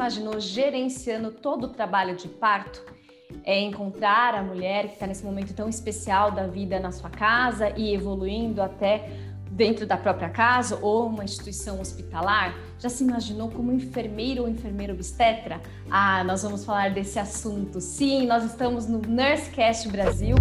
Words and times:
imaginou 0.00 0.40
gerenciando 0.40 1.30
todo 1.30 1.64
o 1.64 1.68
trabalho 1.68 2.16
de 2.16 2.26
parto? 2.26 2.82
É 3.44 3.60
encontrar 3.60 4.34
a 4.34 4.42
mulher 4.42 4.86
que 4.86 4.94
está 4.94 5.06
nesse 5.06 5.22
momento 5.22 5.52
tão 5.52 5.68
especial 5.68 6.30
da 6.30 6.46
vida 6.46 6.80
na 6.80 6.90
sua 6.90 7.10
casa 7.10 7.70
e 7.76 7.94
evoluindo 7.94 8.62
até 8.62 9.10
dentro 9.50 9.84
da 9.86 9.98
própria 9.98 10.30
casa 10.30 10.78
ou 10.80 11.06
uma 11.06 11.22
instituição 11.22 11.78
hospitalar? 11.82 12.56
Já 12.78 12.88
se 12.88 13.04
imaginou 13.04 13.50
como 13.50 13.70
enfermeiro 13.72 14.44
ou 14.44 14.48
enfermeiro 14.48 14.94
obstetra? 14.94 15.60
Ah, 15.90 16.24
nós 16.24 16.42
vamos 16.42 16.64
falar 16.64 16.90
desse 16.94 17.18
assunto. 17.18 17.78
Sim, 17.78 18.26
nós 18.26 18.42
estamos 18.42 18.86
no 18.86 19.02
Nursecast 19.02 19.86
Brasil. 19.86 20.36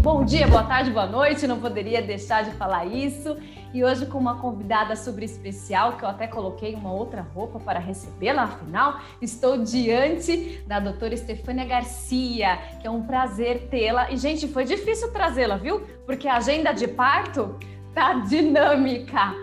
Bom 0.00 0.24
dia, 0.24 0.46
boa 0.46 0.62
tarde, 0.62 0.90
boa 0.90 1.06
noite, 1.06 1.48
não 1.48 1.60
poderia 1.60 2.00
deixar 2.00 2.44
de 2.44 2.52
falar 2.52 2.86
isso. 2.86 3.36
E 3.72 3.84
hoje 3.84 4.04
com 4.06 4.18
uma 4.18 4.40
convidada 4.40 4.96
super 4.96 5.22
especial, 5.22 5.96
que 5.96 6.04
eu 6.04 6.08
até 6.08 6.26
coloquei 6.26 6.74
uma 6.74 6.92
outra 6.92 7.22
roupa 7.22 7.60
para 7.60 7.78
recebê-la, 7.78 8.42
afinal, 8.42 9.00
estou 9.22 9.62
diante 9.62 10.60
da 10.66 10.80
doutora 10.80 11.14
Estefânia 11.14 11.64
Garcia, 11.64 12.58
que 12.80 12.86
é 12.86 12.90
um 12.90 13.02
prazer 13.02 13.68
tê-la. 13.68 14.10
E, 14.10 14.16
gente, 14.16 14.48
foi 14.48 14.64
difícil 14.64 15.12
trazê-la, 15.12 15.56
viu? 15.56 15.80
Porque 16.04 16.26
a 16.26 16.36
agenda 16.36 16.72
de 16.72 16.88
parto 16.88 17.56
tá 17.94 18.14
dinâmica. 18.14 19.34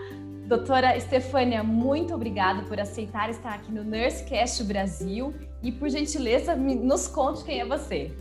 Doutora 0.46 0.96
Estefânia, 0.96 1.62
muito 1.62 2.14
obrigada 2.14 2.62
por 2.62 2.78
aceitar 2.78 3.30
estar 3.30 3.54
aqui 3.54 3.72
no 3.72 3.82
Nursecast 3.82 4.62
Brasil 4.64 5.34
e, 5.62 5.72
por 5.72 5.88
gentileza, 5.88 6.54
nos 6.54 7.08
conte 7.08 7.44
quem 7.44 7.60
é 7.60 7.66
você. 7.66 8.14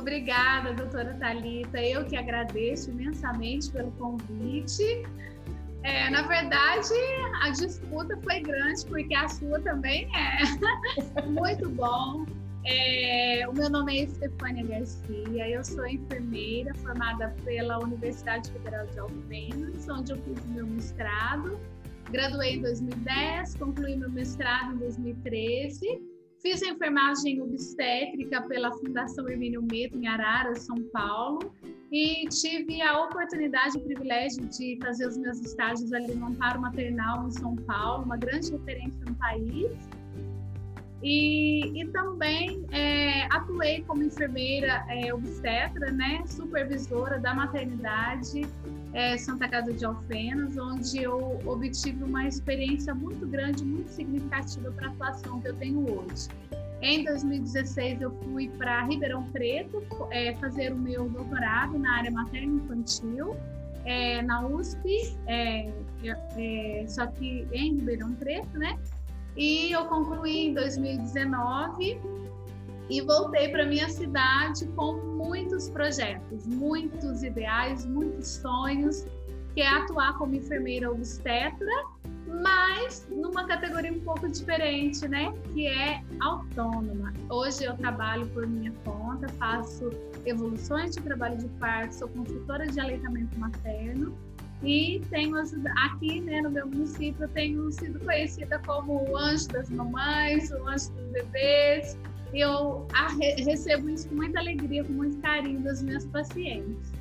Obrigada, 0.00 0.72
doutora 0.72 1.14
Talita. 1.20 1.78
Eu 1.78 2.06
que 2.06 2.16
agradeço 2.16 2.90
imensamente 2.90 3.70
pelo 3.70 3.90
convite. 3.92 5.02
É, 5.82 6.08
na 6.08 6.22
verdade, 6.22 6.94
a 7.42 7.50
disputa 7.50 8.18
foi 8.22 8.40
grande, 8.40 8.84
porque 8.86 9.14
a 9.14 9.28
sua 9.28 9.60
também 9.60 10.08
é 10.16 11.22
muito 11.28 11.68
bom. 11.68 12.24
É, 12.64 13.46
o 13.46 13.52
meu 13.52 13.68
nome 13.68 13.98
é 13.98 14.04
Estefânia 14.04 14.66
Garcia, 14.66 15.48
eu 15.48 15.62
sou 15.64 15.86
enfermeira 15.86 16.74
formada 16.76 17.34
pela 17.44 17.78
Universidade 17.78 18.50
Federal 18.52 18.86
de 18.86 18.98
Alfenas, 18.98 19.88
onde 19.88 20.12
eu 20.12 20.18
fiz 20.22 20.44
meu 20.46 20.66
mestrado. 20.66 21.60
Graduei 22.10 22.56
em 22.56 22.62
2010, 22.62 23.54
concluí 23.56 23.96
meu 23.96 24.10
mestrado 24.10 24.74
em 24.74 24.78
2013 24.78 26.09
Fiz 26.42 26.62
enfermagem 26.62 27.42
obstétrica 27.42 28.40
pela 28.42 28.72
Fundação 28.72 29.28
Hermínio 29.28 29.62
Meto, 29.62 29.98
em 29.98 30.08
Arara, 30.08 30.54
São 30.54 30.76
Paulo, 30.90 31.54
e 31.92 32.26
tive 32.28 32.80
a 32.80 33.04
oportunidade 33.04 33.76
e 33.76 33.80
privilégio 33.82 34.46
de 34.48 34.78
fazer 34.82 35.06
os 35.06 35.18
meus 35.18 35.38
estágios 35.40 35.92
ali 35.92 36.14
no 36.14 36.28
Amparo 36.28 36.58
Maternal, 36.58 37.26
em 37.26 37.30
São 37.30 37.54
Paulo, 37.56 38.04
uma 38.04 38.16
grande 38.16 38.52
referência 38.52 39.04
no 39.06 39.14
país. 39.16 39.70
E, 41.02 41.78
e 41.78 41.86
também 41.88 42.64
é, 42.70 43.24
atuei 43.24 43.82
como 43.82 44.02
enfermeira 44.02 44.84
é, 44.88 45.12
obstetra, 45.12 45.90
né, 45.90 46.22
supervisora 46.26 47.18
da 47.18 47.34
maternidade 47.34 48.42
é, 48.92 49.16
Santa 49.16 49.48
Casa 49.48 49.72
de 49.72 49.84
Alfenas, 49.84 50.56
onde 50.56 51.02
eu 51.02 51.38
obtive 51.46 52.02
uma 52.02 52.26
experiência 52.26 52.94
muito 52.94 53.26
grande, 53.26 53.64
muito 53.64 53.88
significativa 53.88 54.70
para 54.72 54.88
a 54.88 54.90
atuação 54.90 55.40
que 55.40 55.48
eu 55.48 55.56
tenho 55.56 55.80
hoje. 55.80 56.28
Em 56.82 57.04
2016, 57.04 58.00
eu 58.00 58.10
fui 58.24 58.48
para 58.48 58.84
Ribeirão 58.84 59.24
Preto 59.30 59.82
é, 60.10 60.34
fazer 60.36 60.72
o 60.72 60.78
meu 60.78 61.08
doutorado 61.08 61.78
na 61.78 61.98
área 61.98 62.10
materno-infantil, 62.10 63.36
é, 63.84 64.22
na 64.22 64.46
USP, 64.46 65.14
é, 65.26 65.70
é, 66.02 66.84
só 66.88 67.06
que 67.06 67.46
em 67.52 67.74
Ribeirão 67.76 68.12
Preto, 68.14 68.58
né? 68.58 68.78
E 69.36 69.70
eu 69.70 69.84
concluí 69.86 70.48
em 70.48 70.54
2019 70.54 72.00
e 72.88 73.00
voltei 73.02 73.48
para 73.50 73.64
minha 73.66 73.88
cidade 73.88 74.66
com 74.74 75.09
muitos 75.20 75.68
projetos, 75.68 76.46
muitos 76.46 77.22
ideais, 77.22 77.84
muitos 77.84 78.28
sonhos, 78.28 79.04
que 79.54 79.60
é 79.60 79.68
atuar 79.68 80.16
como 80.16 80.34
enfermeira 80.34 80.90
obstetra, 80.90 81.72
mas 82.42 83.06
numa 83.10 83.44
categoria 83.46 83.92
um 83.92 84.00
pouco 84.00 84.28
diferente, 84.28 85.06
né? 85.08 85.32
Que 85.52 85.66
é 85.66 86.02
autônoma. 86.20 87.12
Hoje 87.28 87.64
eu 87.64 87.76
trabalho 87.76 88.26
por 88.28 88.46
minha 88.46 88.72
conta, 88.84 89.28
faço 89.30 89.90
evoluções 90.24 90.94
de 90.94 91.02
trabalho 91.02 91.36
de 91.38 91.48
parto, 91.58 91.94
sou 91.94 92.08
consultora 92.08 92.66
de 92.66 92.78
aleitamento 92.78 93.38
materno 93.38 94.16
e 94.62 95.00
tenho 95.08 95.36
aqui 95.86 96.20
né, 96.20 96.42
no 96.42 96.50
meu 96.50 96.66
município 96.66 97.24
eu 97.24 97.28
tenho 97.28 97.72
sido 97.72 97.98
conhecida 98.00 98.60
como 98.66 99.10
o 99.10 99.16
anjo 99.16 99.48
das 99.48 99.70
mamães, 99.70 100.50
o 100.50 100.68
anjo 100.68 100.92
dos 100.92 101.06
bebês, 101.12 101.96
eu 102.32 102.86
recebo 103.44 103.88
isso 103.88 104.08
com 104.08 104.14
muita 104.16 104.38
alegria, 104.38 104.84
com 104.84 104.92
muito 104.92 105.18
carinho 105.18 105.60
das 105.60 105.82
minhas 105.82 106.04
pacientes. 106.06 106.92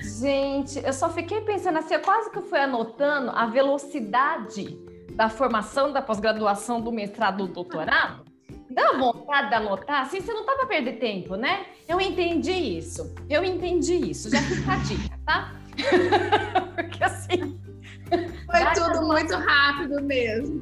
Gente, 0.00 0.84
eu 0.84 0.92
só 0.92 1.08
fiquei 1.10 1.40
pensando 1.42 1.78
assim, 1.78 1.94
eu 1.94 2.00
quase 2.00 2.30
que 2.30 2.38
eu 2.38 2.42
fui 2.42 2.58
anotando 2.58 3.30
a 3.30 3.46
velocidade 3.46 4.78
da 5.14 5.28
formação, 5.28 5.92
da 5.92 6.02
pós-graduação, 6.02 6.80
do 6.80 6.90
mestrado, 6.90 7.46
do 7.46 7.52
doutorado. 7.52 8.24
Dá 8.70 8.92
vontade 8.92 9.50
de 9.50 9.54
anotar, 9.54 10.02
assim, 10.02 10.20
você 10.20 10.32
não 10.32 10.46
tá 10.46 10.54
para 10.54 10.66
perder 10.66 10.98
tempo, 10.98 11.36
né? 11.36 11.66
Eu 11.86 12.00
entendi 12.00 12.52
isso, 12.52 13.14
eu 13.28 13.44
entendi 13.44 14.10
isso, 14.10 14.30
já 14.30 14.40
fica 14.40 14.72
a 14.72 14.76
dica, 14.76 15.18
tá? 15.26 15.52
Porque 16.74 17.04
assim... 17.04 17.60
Foi 18.46 18.74
tudo 18.74 19.06
muito 19.06 19.34
rápido 19.34 20.02
mesmo. 20.02 20.60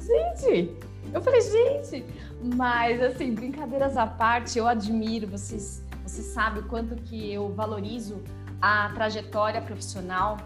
Gente, 0.00 0.74
eu 1.12 1.20
falei, 1.20 1.40
gente, 1.40 2.04
mas, 2.42 3.02
assim, 3.02 3.34
brincadeiras 3.34 3.96
à 3.96 4.06
parte, 4.06 4.58
eu 4.58 4.66
admiro, 4.66 5.26
vocês, 5.26 5.84
você 6.02 6.22
sabe 6.22 6.60
o 6.60 6.62
quanto 6.64 6.96
que 6.96 7.32
eu 7.32 7.52
valorizo 7.52 8.22
a 8.60 8.90
trajetória 8.94 9.60
profissional, 9.60 10.38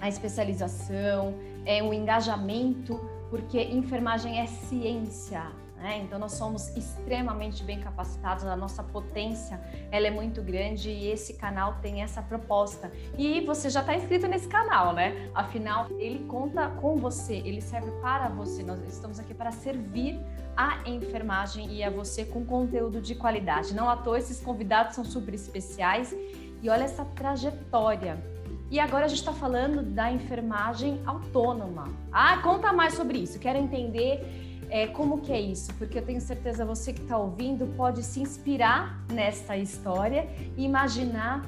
a 0.00 0.08
especialização, 0.08 1.34
é 1.64 1.82
um 1.82 1.92
engajamento, 1.92 3.00
porque 3.30 3.62
enfermagem 3.62 4.40
é 4.40 4.46
ciência, 4.46 5.46
né? 5.76 5.98
Então 5.98 6.18
nós 6.18 6.32
somos 6.32 6.68
extremamente 6.76 7.64
bem 7.64 7.80
capacitados, 7.80 8.44
a 8.44 8.54
nossa 8.54 8.82
potência 8.82 9.60
ela 9.90 10.06
é 10.06 10.10
muito 10.10 10.42
grande 10.42 10.90
e 10.90 11.10
esse 11.10 11.34
canal 11.34 11.76
tem 11.82 12.02
essa 12.02 12.22
proposta. 12.22 12.90
E 13.18 13.40
você 13.40 13.68
já 13.68 13.80
está 13.80 13.94
inscrito 13.94 14.26
nesse 14.28 14.48
canal, 14.48 14.92
né? 14.92 15.30
Afinal, 15.34 15.88
ele 15.98 16.24
conta 16.26 16.68
com 16.68 16.96
você, 16.96 17.36
ele 17.36 17.60
serve 17.60 17.90
para 18.00 18.28
você. 18.28 18.62
Nós 18.62 18.80
estamos 18.86 19.18
aqui 19.18 19.34
para 19.34 19.50
servir 19.50 20.20
a 20.56 20.88
enfermagem 20.88 21.74
e 21.74 21.82
a 21.82 21.90
você 21.90 22.24
com 22.24 22.44
conteúdo 22.44 23.00
de 23.00 23.14
qualidade. 23.14 23.74
Não 23.74 23.88
à 23.88 23.96
toa 23.96 24.18
esses 24.18 24.40
convidados 24.40 24.94
são 24.94 25.04
super 25.04 25.34
especiais 25.34 26.14
e 26.62 26.68
olha 26.68 26.84
essa 26.84 27.04
trajetória. 27.04 28.22
E 28.70 28.80
agora 28.80 29.04
a 29.04 29.08
gente 29.08 29.18
está 29.18 29.32
falando 29.32 29.82
da 29.82 30.10
enfermagem 30.10 31.00
autônoma. 31.04 31.88
Ah, 32.10 32.38
conta 32.38 32.72
mais 32.72 32.94
sobre 32.94 33.18
isso. 33.18 33.38
Quero 33.38 33.58
entender 33.58 34.66
é, 34.70 34.86
como 34.86 35.20
que 35.20 35.30
é 35.30 35.40
isso? 35.40 35.74
Porque 35.74 35.98
eu 35.98 36.02
tenho 36.02 36.20
certeza 36.20 36.64
você 36.64 36.94
que 36.94 37.02
está 37.02 37.18
ouvindo 37.18 37.66
pode 37.76 38.02
se 38.02 38.20
inspirar 38.20 39.04
nesta 39.12 39.56
história 39.58 40.26
e 40.56 40.64
imaginar 40.64 41.44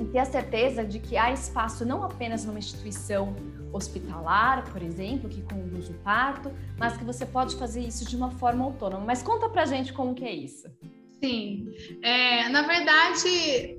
e 0.00 0.04
ter 0.04 0.20
a 0.20 0.24
certeza 0.24 0.84
de 0.84 1.00
que 1.00 1.16
há 1.16 1.32
espaço 1.32 1.84
não 1.84 2.04
apenas 2.04 2.44
numa 2.44 2.60
instituição 2.60 3.34
hospitalar, 3.72 4.70
por 4.70 4.82
exemplo, 4.82 5.28
que 5.28 5.42
conduz 5.42 5.88
o 5.88 5.94
parto, 5.94 6.50
mas 6.78 6.96
que 6.96 7.04
você 7.04 7.24
pode 7.24 7.56
fazer 7.56 7.80
isso 7.80 8.08
de 8.08 8.16
uma 8.16 8.30
forma 8.32 8.64
autônoma. 8.64 9.04
Mas 9.04 9.22
conta 9.22 9.48
pra 9.48 9.64
gente 9.64 9.92
como 9.92 10.14
que 10.14 10.24
é 10.24 10.34
isso. 10.34 10.68
Sim, 11.22 11.72
é, 12.02 12.48
na 12.48 12.62
verdade 12.62 13.78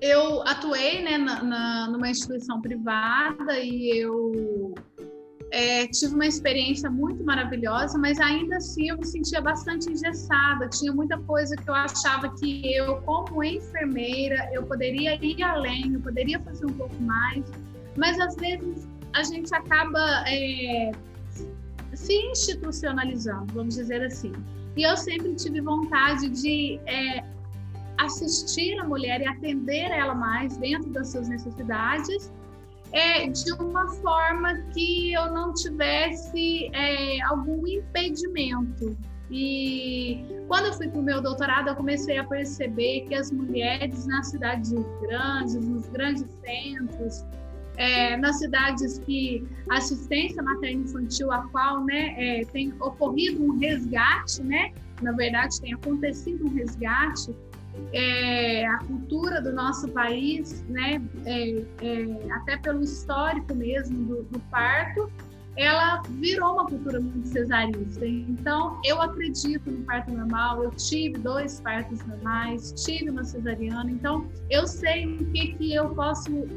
eu 0.00 0.42
atuei 0.42 1.02
né, 1.02 1.18
na, 1.18 1.42
na, 1.42 1.90
numa 1.90 2.08
instituição 2.08 2.60
privada 2.60 3.58
e 3.58 3.98
eu 3.98 4.74
é, 5.50 5.86
tive 5.86 6.14
uma 6.14 6.26
experiência 6.26 6.90
muito 6.90 7.24
maravilhosa, 7.24 7.98
mas 7.98 8.20
ainda 8.20 8.56
assim 8.56 8.90
eu 8.90 8.98
me 8.98 9.06
sentia 9.06 9.40
bastante 9.40 9.90
engessada. 9.90 10.68
Tinha 10.68 10.92
muita 10.92 11.18
coisa 11.18 11.56
que 11.56 11.68
eu 11.68 11.74
achava 11.74 12.34
que 12.36 12.74
eu, 12.74 13.00
como 13.02 13.42
enfermeira, 13.42 14.48
eu 14.52 14.64
poderia 14.64 15.14
ir 15.24 15.42
além, 15.42 15.92
eu 15.94 16.00
poderia 16.00 16.38
fazer 16.40 16.66
um 16.66 16.74
pouco 16.74 16.94
mais. 17.02 17.44
Mas 17.96 18.18
às 18.20 18.36
vezes 18.36 18.87
a 19.14 19.22
gente 19.22 19.54
acaba 19.54 20.24
é, 20.26 20.92
se 21.94 22.14
institucionalizando, 22.14 23.52
vamos 23.54 23.74
dizer 23.74 24.02
assim. 24.04 24.32
E 24.76 24.82
eu 24.82 24.96
sempre 24.96 25.34
tive 25.34 25.60
vontade 25.60 26.28
de 26.28 26.80
é, 26.86 27.24
assistir 27.98 28.78
a 28.78 28.84
mulher 28.84 29.20
e 29.20 29.26
atender 29.26 29.90
ela 29.90 30.14
mais 30.14 30.56
dentro 30.56 30.90
das 30.90 31.08
suas 31.08 31.28
necessidades 31.28 32.30
é, 32.92 33.26
de 33.28 33.52
uma 33.52 33.88
forma 33.96 34.54
que 34.72 35.12
eu 35.12 35.32
não 35.32 35.52
tivesse 35.52 36.70
é, 36.72 37.20
algum 37.22 37.66
impedimento. 37.66 38.96
E 39.30 40.24
quando 40.46 40.66
eu 40.66 40.72
fui 40.72 40.88
para 40.88 41.00
o 41.00 41.02
meu 41.02 41.20
doutorado, 41.20 41.68
eu 41.68 41.76
comecei 41.76 42.16
a 42.16 42.24
perceber 42.24 43.02
que 43.02 43.14
as 43.14 43.30
mulheres 43.30 44.06
nas 44.06 44.28
cidades 44.28 44.72
grandes, 45.02 45.54
nos 45.56 45.86
grandes 45.88 46.24
centros, 46.42 47.24
é, 47.78 48.16
nas 48.16 48.38
cidades 48.38 48.98
que 48.98 49.46
assistência 49.70 50.42
materno-infantil, 50.42 51.32
a 51.32 51.46
qual 51.48 51.84
né, 51.84 52.14
é, 52.18 52.44
tem 52.46 52.74
ocorrido 52.80 53.42
um 53.44 53.56
resgate, 53.58 54.42
né? 54.42 54.72
Na 55.00 55.12
verdade, 55.12 55.60
tem 55.60 55.72
acontecido 55.72 56.44
um 56.44 56.54
resgate. 56.54 57.34
É, 57.92 58.66
a 58.66 58.78
cultura 58.78 59.40
do 59.40 59.52
nosso 59.52 59.88
país, 59.90 60.64
né, 60.68 61.00
é, 61.24 61.64
é, 61.80 62.32
até 62.32 62.56
pelo 62.56 62.82
histórico 62.82 63.54
mesmo 63.54 64.04
do, 64.04 64.22
do 64.24 64.40
parto, 64.50 65.08
ela 65.56 66.02
virou 66.08 66.54
uma 66.54 66.66
cultura 66.66 67.00
muito 67.00 67.28
cesarista. 67.28 68.04
Então, 68.04 68.80
eu 68.84 69.00
acredito 69.00 69.70
no 69.70 69.84
parto 69.84 70.10
normal, 70.10 70.64
eu 70.64 70.70
tive 70.72 71.18
dois 71.18 71.60
partos 71.60 72.04
normais, 72.04 72.72
tive 72.84 73.10
uma 73.10 73.24
cesariana, 73.24 73.90
então 73.90 74.26
eu 74.50 74.66
sei 74.66 75.06
o 75.06 75.30
que, 75.30 75.54
que 75.54 75.74
eu 75.74 75.90
posso 75.90 76.48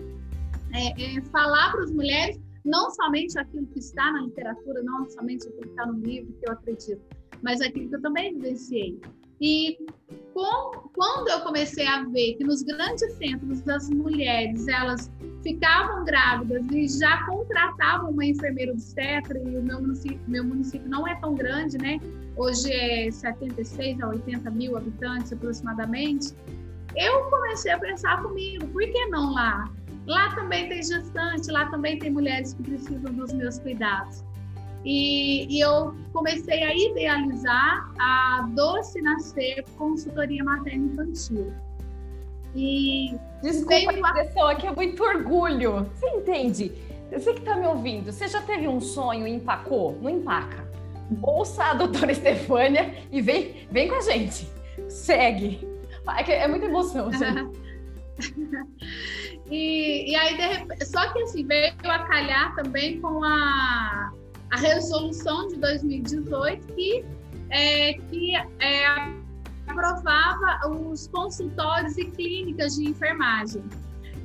é, 0.74 1.18
é, 1.18 1.22
falar 1.32 1.72
para 1.72 1.84
as 1.84 1.92
mulheres, 1.92 2.40
não 2.64 2.92
somente 2.92 3.38
aquilo 3.38 3.66
que 3.68 3.80
está 3.80 4.12
na 4.12 4.22
literatura, 4.22 4.84
não 4.84 5.10
somente 5.10 5.48
aquilo 5.48 5.62
que 5.62 5.70
está 5.70 5.86
no 5.86 6.00
livro, 6.00 6.34
que 6.34 6.48
eu 6.48 6.54
acredito, 6.54 7.02
mas 7.42 7.62
aquilo 7.62 7.90
que 7.90 7.96
eu 7.96 8.02
também 8.02 8.34
vivenciei. 8.34 9.00
E 9.42 9.76
com, 10.36 10.90
quando 10.94 11.30
eu 11.30 11.42
comecei 11.42 11.88
a 11.88 12.04
ver 12.04 12.36
que 12.36 12.44
nos 12.44 12.62
grandes 12.62 13.12
centros 13.14 13.68
as 13.68 13.90
mulheres 13.90 14.68
elas 14.68 15.12
ficavam 15.42 16.06
grávidas 16.06 16.64
e 16.72 16.88
já 16.88 17.26
contratavam 17.26 18.12
uma 18.12 18.24
enfermeira 18.24 18.72
obstetra, 18.72 19.40
e 19.40 19.58
o 19.58 19.64
meu 19.64 19.82
município, 19.82 20.22
meu 20.28 20.44
município 20.44 20.88
não 20.88 21.08
é 21.08 21.16
tão 21.16 21.34
grande, 21.34 21.78
né? 21.80 22.00
Hoje 22.38 22.72
é 22.72 23.10
76 23.10 24.00
a 24.02 24.10
80 24.10 24.52
mil 24.52 24.78
habitantes 24.78 25.34
aproximadamente. 25.34 26.36
Eu 26.96 27.24
comecei 27.30 27.72
a 27.72 27.80
pensar 27.80 28.22
comigo, 28.22 28.68
por 28.68 28.84
que 28.84 29.06
não 29.08 29.34
lá? 29.34 29.72
Lá 30.08 30.34
também 30.36 30.68
tem 30.68 30.82
gestante, 30.82 31.52
lá 31.52 31.68
também 31.68 32.00
tem 32.00 32.12
mulheres 32.12 32.54
que 32.54 32.64
precisam 32.64 33.14
dos 33.14 33.32
meus 33.34 33.60
cuidados. 33.60 34.24
E, 34.84 35.46
e, 35.46 35.60
eu 35.60 35.94
comecei 36.12 36.64
a 36.64 36.76
idealizar 36.76 37.94
a 38.00 38.50
Doce 38.56 39.00
Nascer 39.02 39.64
Consultoria 39.78 40.44
Materna 40.44 40.86
Infantil. 40.86 41.54
E 42.56 43.16
Desculpa 43.44 43.92
a 43.92 43.94
expressão 43.94 44.48
aqui 44.48 44.68
é 44.68 44.72
muito 44.72 45.04
orgulho. 45.04 45.88
Você 45.94 46.08
entende? 46.08 46.72
Você 47.12 47.34
que 47.34 47.40
está 47.40 47.56
me 47.56 47.68
ouvindo, 47.68 48.12
você 48.12 48.28
já 48.28 48.42
teve 48.42 48.68
um 48.68 48.80
sonho 48.82 49.28
e 49.28 49.32
empacou? 49.32 49.98
Não 50.02 50.10
empaca. 50.10 50.66
Ouça 51.22 51.66
a 51.66 51.74
doutora 51.74 52.12
Estefânia 52.12 53.04
e 53.12 53.22
vem, 53.22 53.68
vem 53.70 53.88
com 53.88 53.96
a 53.96 54.02
gente. 54.02 54.48
Segue. 54.88 55.68
É, 56.28 56.44
é 56.44 56.48
muita 56.48 56.66
emoção, 56.66 57.12
gente. 57.12 57.60
e, 59.50 60.12
e 60.12 60.16
aí, 60.16 60.36
repente, 60.44 60.86
só 60.86 61.12
que 61.12 61.22
assim, 61.24 61.46
veio 61.46 61.74
a 61.84 62.00
calhar 62.00 62.56
também 62.56 63.02
com 63.02 63.24
a 63.24 64.12
a 64.52 64.58
resolução 64.58 65.48
de 65.48 65.56
2018 65.56 66.68
que, 66.74 67.06
é, 67.50 67.94
que 67.94 68.36
é, 68.36 68.86
aprovava 69.68 70.70
os 70.70 71.08
consultórios 71.08 71.98
e 71.98 72.06
clínicas 72.06 72.76
de 72.76 72.90
enfermagem. 72.90 73.64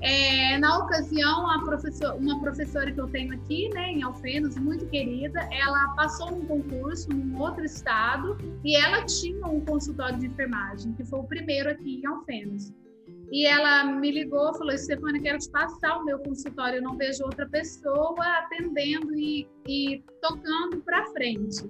É, 0.02 0.58
na 0.58 0.78
ocasião, 0.78 1.48
professor, 1.64 2.16
uma 2.16 2.38
professora 2.40 2.92
que 2.92 3.00
eu 3.00 3.08
tenho 3.08 3.32
aqui, 3.32 3.70
né, 3.70 3.92
em 3.92 4.02
Alfenas, 4.02 4.56
muito 4.56 4.84
querida, 4.86 5.48
ela 5.50 5.94
passou 5.94 6.34
um 6.34 6.44
concurso 6.44 7.08
num 7.08 7.40
outro 7.40 7.64
estado 7.64 8.36
e 8.62 8.76
ela 8.76 9.06
tinha 9.06 9.46
um 9.46 9.60
consultório 9.60 10.18
de 10.18 10.26
enfermagem, 10.26 10.92
que 10.92 11.04
foi 11.04 11.20
o 11.20 11.24
primeiro 11.24 11.70
aqui 11.70 12.02
em 12.02 12.06
Alfenas. 12.06 12.74
E 13.30 13.46
ela 13.46 13.84
me 13.84 14.10
ligou, 14.10 14.54
falou: 14.54 14.76
Stefania, 14.76 15.20
quero 15.20 15.38
te 15.38 15.50
passar 15.50 15.98
o 15.98 16.04
meu 16.04 16.18
consultório. 16.18 16.78
Eu 16.78 16.82
não 16.82 16.96
vejo 16.96 17.24
outra 17.24 17.48
pessoa 17.48 18.24
atendendo 18.38 19.14
e, 19.14 19.48
e 19.66 20.02
tocando 20.22 20.80
para 20.82 21.06
frente. 21.06 21.68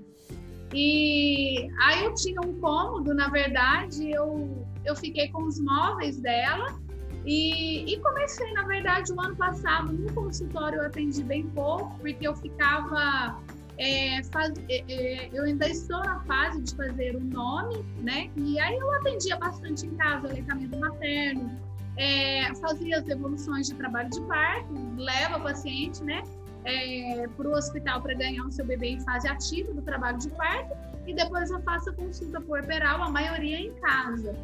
E 0.75 1.69
aí 1.81 2.05
eu 2.05 2.15
tinha 2.15 2.41
um 2.41 2.61
cômodo, 2.61 3.15
na 3.15 3.29
verdade, 3.29 4.11
eu, 4.11 4.67
eu 4.85 4.97
fiquei 4.97 5.31
com 5.31 5.45
os 5.45 5.61
móveis 5.61 6.19
dela 6.19 6.79
e, 7.25 7.85
e 7.93 8.01
comecei, 8.01 8.53
na 8.53 8.65
verdade, 8.65 9.13
o 9.13 9.21
ano 9.21 9.37
passado 9.37 9.93
no 9.93 10.13
consultório 10.13 10.79
eu 10.79 10.87
atendi 10.87 11.23
bem 11.23 11.47
pouco, 11.51 11.97
porque 11.99 12.27
eu 12.27 12.35
ficava 12.37 13.41
é, 13.79 14.23
faz, 14.25 14.55
é, 14.69 14.85
é, 14.89 15.31
eu 15.33 15.45
ainda 15.45 15.69
estou 15.69 15.99
na 16.01 16.21
fase 16.21 16.63
de 16.63 16.75
fazer 16.75 17.15
o 17.15 17.19
um 17.19 17.25
nome, 17.25 17.85
né? 18.03 18.31
E 18.37 18.59
aí 18.59 18.77
eu 18.77 18.91
atendia 18.95 19.37
bastante 19.37 19.87
em 19.87 19.95
casa, 19.97 20.29
aleitamento 20.29 20.79
materno, 20.79 21.51
é, 21.97 22.55
fazia 22.55 22.99
as 22.99 23.09
evoluções 23.09 23.69
de 23.69 23.75
trabalho 23.75 24.11
de 24.11 24.21
parto, 24.23 24.73
leva 24.97 25.39
o 25.39 25.43
paciente, 25.43 26.03
né? 26.05 26.23
É, 26.65 27.29
para 27.37 27.49
o 27.49 27.53
hospital 27.53 28.03
para 28.03 28.15
ganhar 28.15 28.45
o 28.45 28.51
seu 28.51 28.65
bebê 28.65 28.89
em 28.89 29.01
fase 29.01 29.29
ativa 29.29 29.73
do 29.73 29.83
trabalho 29.83 30.19
de 30.19 30.29
parto 30.31 30.75
e 31.07 31.15
depois 31.15 31.49
eu 31.51 31.63
faço 31.63 31.91
a 31.91 31.93
consulta 31.93 32.41
puerperal, 32.41 33.03
a 33.03 33.11
maioria 33.11 33.61
em 33.61 33.73
casa. 33.75 34.35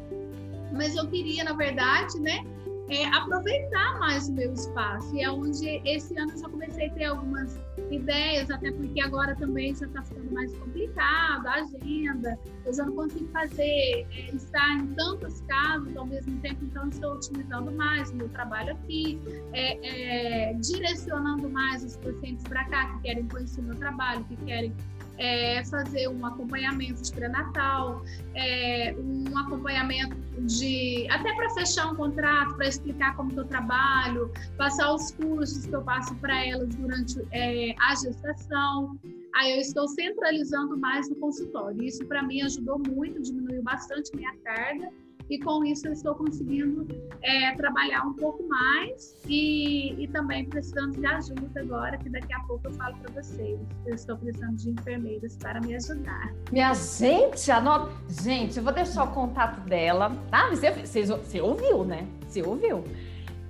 Mas 0.72 0.94
eu 0.94 1.08
queria, 1.08 1.42
na 1.42 1.52
verdade, 1.52 2.20
né, 2.20 2.44
é, 2.92 3.06
aproveitar 3.06 3.98
mais 3.98 4.28
o 4.28 4.32
meu 4.32 4.52
espaço. 4.52 5.14
E 5.16 5.22
é 5.22 5.30
onde 5.30 5.80
esse 5.84 6.16
ano 6.18 6.32
eu 6.32 6.38
já 6.38 6.48
comecei 6.48 6.88
a 6.88 6.92
ter 6.92 7.04
algumas 7.04 7.58
ideias, 7.90 8.50
até 8.50 8.70
porque 8.70 9.00
agora 9.00 9.34
também 9.36 9.74
já 9.74 9.86
está 9.86 10.02
ficando 10.02 10.30
mais 10.32 10.54
complicado 10.56 11.46
a 11.46 11.54
agenda. 11.54 12.38
Eu 12.66 12.74
já 12.74 12.84
não 12.84 12.94
consigo 12.94 13.28
fazer, 13.32 14.06
é, 14.10 14.30
estar 14.34 14.76
em 14.76 14.86
tantas 14.94 15.40
casas 15.42 15.96
ao 15.96 16.06
mesmo 16.06 16.38
tempo, 16.40 16.64
então 16.64 16.88
estou 16.88 17.14
otimizando 17.14 17.72
mais 17.72 18.10
o 18.10 18.16
meu 18.16 18.28
trabalho 18.28 18.72
aqui, 18.72 19.18
é, 19.52 20.50
é 20.50 20.54
direcionando 20.54 21.48
mais 21.48 21.82
os 21.84 21.96
pacientes 21.96 22.44
para 22.44 22.64
cá 22.66 22.94
que 22.94 23.02
querem 23.02 23.26
conhecer 23.28 23.60
o 23.60 23.64
meu 23.64 23.76
trabalho, 23.76 24.24
que 24.24 24.36
querem 24.36 24.72
é, 25.18 25.64
fazer 25.64 26.08
um 26.08 26.24
acompanhamento 26.24 27.02
de 27.02 27.12
pré-natal, 27.12 28.02
é, 28.34 28.94
um 28.98 29.36
acompanhamento 29.38 30.16
de 30.40 31.06
até 31.10 31.32
para 31.34 31.50
fechar 31.50 31.92
um 31.92 31.96
contrato, 31.96 32.54
para 32.56 32.68
explicar 32.68 33.16
como 33.16 33.32
que 33.32 33.38
eu 33.38 33.44
trabalho, 33.44 34.32
passar 34.56 34.92
os 34.92 35.10
cursos 35.12 35.66
que 35.66 35.74
eu 35.74 35.82
passo 35.82 36.14
para 36.16 36.46
elas 36.46 36.74
durante 36.74 37.20
é, 37.30 37.74
a 37.78 37.94
gestação. 37.94 38.98
Aí 39.34 39.52
eu 39.52 39.60
estou 39.60 39.88
centralizando 39.88 40.76
mais 40.76 41.08
no 41.08 41.16
consultório. 41.16 41.82
Isso 41.82 42.04
para 42.06 42.22
mim 42.22 42.42
ajudou 42.42 42.78
muito, 42.78 43.22
diminuiu 43.22 43.62
bastante 43.62 44.14
minha 44.14 44.34
carga 44.44 44.90
e 45.32 45.38
com 45.38 45.64
isso 45.64 45.88
eu 45.88 45.94
estou 45.94 46.14
conseguindo 46.14 46.86
é, 47.22 47.54
trabalhar 47.56 48.02
um 48.02 48.12
pouco 48.12 48.46
mais 48.46 49.16
e, 49.26 49.94
e, 49.98 50.06
também 50.08 50.44
precisando 50.44 51.00
de 51.00 51.06
ajuda 51.06 51.58
agora, 51.58 51.96
que 51.96 52.10
daqui 52.10 52.34
a 52.34 52.40
pouco 52.40 52.68
eu 52.68 52.72
falo 52.72 52.94
para 52.98 53.22
vocês. 53.22 53.58
Eu 53.86 53.94
estou 53.94 54.14
precisando 54.18 54.56
de 54.56 54.68
enfermeiras 54.68 55.34
para 55.36 55.58
me 55.62 55.74
ajudar. 55.74 56.34
Minha 56.50 56.74
gente, 56.74 57.50
anota. 57.50 57.90
Gente, 58.10 58.58
eu 58.58 58.62
vou 58.62 58.74
deixar 58.74 59.04
o 59.04 59.12
contato 59.12 59.58
dela, 59.66 60.14
tá? 60.30 60.50
Você, 60.50 60.70
você, 60.70 61.06
você 61.06 61.40
ouviu, 61.40 61.82
né? 61.82 62.06
Você 62.28 62.42
ouviu. 62.42 62.84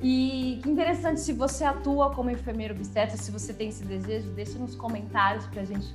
E 0.01 0.61
que 0.63 0.71
interessante, 0.71 1.19
se 1.19 1.33
você 1.33 1.65
atua 1.65 2.15
como 2.15 2.31
enfermeiro 2.31 2.75
obstetra, 2.75 3.17
se 3.17 3.33
você 3.33 3.53
tem 3.53 3.71
esse 3.71 3.85
desejo, 3.85 4.31
deixe 4.31 4.57
nos 4.57 4.77
comentários 4.77 5.47
para 5.47 5.63
a 5.63 5.65
gente 5.65 5.93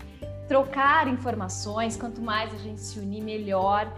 trocar 0.50 1.08
informações. 1.08 1.96
Quanto 1.96 2.22
mais 2.22 2.54
a 2.54 2.58
gente 2.58 2.82
se 2.82 3.00
unir, 3.00 3.24
melhor. 3.24 3.90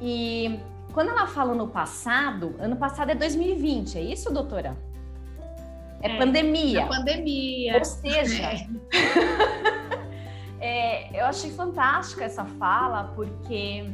E 0.00 0.58
quando 0.94 1.08
ela 1.08 1.26
fala 1.26 1.54
no 1.54 1.66
passado, 1.66 2.54
ano 2.60 2.76
passado 2.76 3.10
é 3.10 3.16
2020, 3.16 3.98
é 3.98 4.00
isso, 4.00 4.32
doutora? 4.32 4.76
É, 6.00 6.12
é 6.12 6.18
pandemia. 6.18 6.82
É 6.82 6.86
pandemia. 6.86 7.78
Ou 7.78 7.84
seja, 7.84 8.42
é. 8.44 8.68
é, 11.10 11.20
eu 11.20 11.26
achei 11.26 11.50
fantástica 11.50 12.24
essa 12.24 12.44
fala, 12.44 13.12
porque 13.16 13.90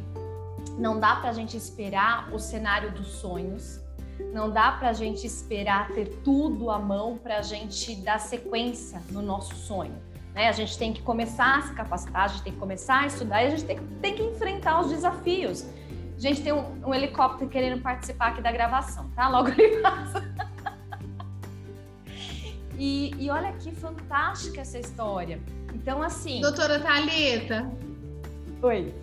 não 0.77 0.99
dá 0.99 1.15
para 1.15 1.31
a 1.31 1.33
gente 1.33 1.57
esperar 1.57 2.31
o 2.31 2.37
cenário 2.37 2.91
dos 2.91 3.07
sonhos, 3.07 3.81
não 4.31 4.51
dá 4.51 4.73
para 4.73 4.89
a 4.89 4.93
gente 4.93 5.25
esperar 5.25 5.89
ter 5.89 6.07
tudo 6.23 6.69
à 6.69 6.77
mão 6.77 7.17
para 7.17 7.39
a 7.39 7.41
gente 7.41 7.95
dar 7.95 8.19
sequência 8.19 9.01
no 9.09 9.23
nosso 9.23 9.55
sonho. 9.55 9.95
Né? 10.35 10.47
A 10.47 10.51
gente 10.51 10.77
tem 10.77 10.93
que 10.93 11.01
começar 11.01 11.57
a 11.57 11.61
se 11.63 11.73
capacitar, 11.73 12.25
a 12.25 12.27
gente 12.27 12.43
tem 12.43 12.53
que 12.53 12.59
começar 12.59 12.99
a 12.99 13.07
estudar 13.07 13.43
e 13.43 13.47
a 13.47 13.49
gente 13.49 13.65
tem, 13.65 13.79
tem 14.01 14.13
que 14.13 14.21
enfrentar 14.21 14.81
os 14.81 14.89
desafios. 14.89 15.65
Gente, 16.21 16.43
tem 16.43 16.53
um, 16.53 16.87
um, 16.87 16.93
helicóptero 16.93 17.49
querendo 17.49 17.81
participar 17.81 18.27
aqui 18.27 18.43
da 18.43 18.51
gravação, 18.51 19.09
tá? 19.15 19.27
Logo 19.27 19.49
ele 19.59 19.81
passa. 19.81 20.23
e, 22.77 23.11
e 23.17 23.27
olha 23.31 23.51
que 23.53 23.71
fantástica 23.71 24.61
essa 24.61 24.77
história. 24.77 25.41
Então, 25.73 25.99
assim. 25.99 26.39
Doutora 26.39 26.79
Thalita. 26.79 27.67
Oi. 28.61 28.93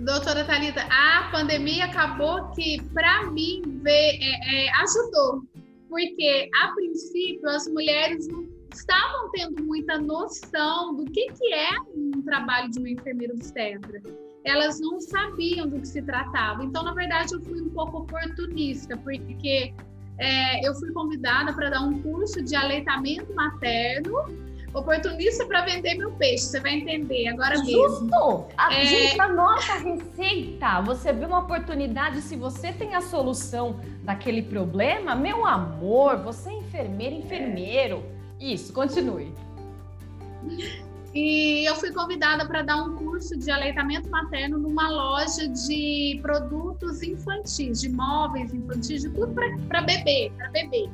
Doutora 0.00 0.44
Thalita, 0.44 0.82
a 0.90 1.30
pandemia 1.30 1.84
acabou 1.84 2.50
que, 2.50 2.82
para 2.92 3.30
mim, 3.30 3.62
ver, 3.84 4.18
é, 4.20 4.66
é, 4.66 4.70
ajudou. 4.82 5.44
Porque, 5.88 6.50
a 6.64 6.72
princípio, 6.74 7.48
as 7.48 7.68
mulheres 7.68 8.26
não 8.26 8.44
estavam 8.74 9.30
tendo 9.30 9.62
muita 9.62 9.98
noção 9.98 10.96
do 10.96 11.04
que, 11.04 11.30
que 11.30 11.54
é 11.54 11.70
um 11.94 12.20
trabalho 12.22 12.68
de 12.72 12.80
uma 12.80 12.90
enfermeira 12.90 13.34
obstetra 13.34 14.02
elas 14.44 14.80
não 14.80 15.00
sabiam 15.00 15.68
do 15.68 15.80
que 15.80 15.88
se 15.88 16.02
tratava. 16.02 16.64
Então, 16.64 16.82
na 16.82 16.94
verdade, 16.94 17.34
eu 17.34 17.42
fui 17.42 17.60
um 17.60 17.70
pouco 17.70 17.98
oportunista, 17.98 18.96
porque 18.96 19.72
é, 20.18 20.66
eu 20.66 20.74
fui 20.74 20.92
convidada 20.92 21.52
para 21.52 21.70
dar 21.70 21.82
um 21.82 22.00
curso 22.02 22.42
de 22.42 22.54
aleitamento 22.54 23.34
materno 23.34 24.50
oportunista 24.72 25.44
para 25.46 25.62
vender 25.62 25.96
meu 25.96 26.12
peixe. 26.12 26.44
Você 26.44 26.60
vai 26.60 26.74
entender 26.74 27.28
agora 27.28 27.56
Justo. 27.56 27.66
mesmo. 27.70 28.08
Justo! 28.08 28.46
É... 28.70 28.86
Gente, 28.86 29.20
a 29.20 29.28
nossa 29.28 29.74
receita. 29.74 30.80
Você 30.82 31.12
viu 31.12 31.28
uma 31.28 31.40
oportunidade, 31.40 32.22
se 32.22 32.36
você 32.36 32.72
tem 32.72 32.94
a 32.94 33.00
solução 33.00 33.80
daquele 34.02 34.42
problema, 34.42 35.14
meu 35.14 35.44
amor, 35.44 36.18
você 36.18 36.50
é 36.50 36.54
enfermeira, 36.54 37.14
enfermeiro. 37.14 38.04
Isso, 38.38 38.72
continue. 38.72 39.32
E 41.12 41.68
eu 41.68 41.74
fui 41.74 41.92
convidada 41.92 42.46
para 42.46 42.62
dar 42.62 42.82
um 42.84 42.96
curso 42.96 43.36
de 43.36 43.50
aleitamento 43.50 44.08
materno 44.08 44.58
numa 44.58 44.88
loja 44.88 45.48
de 45.48 46.20
produtos 46.22 47.02
infantis, 47.02 47.80
de 47.80 47.88
móveis 47.88 48.54
infantis, 48.54 49.02
de 49.02 49.10
tudo 49.10 49.34
para 49.68 49.80
bebê, 49.82 50.30
para 50.36 50.50
bebê. 50.50 50.88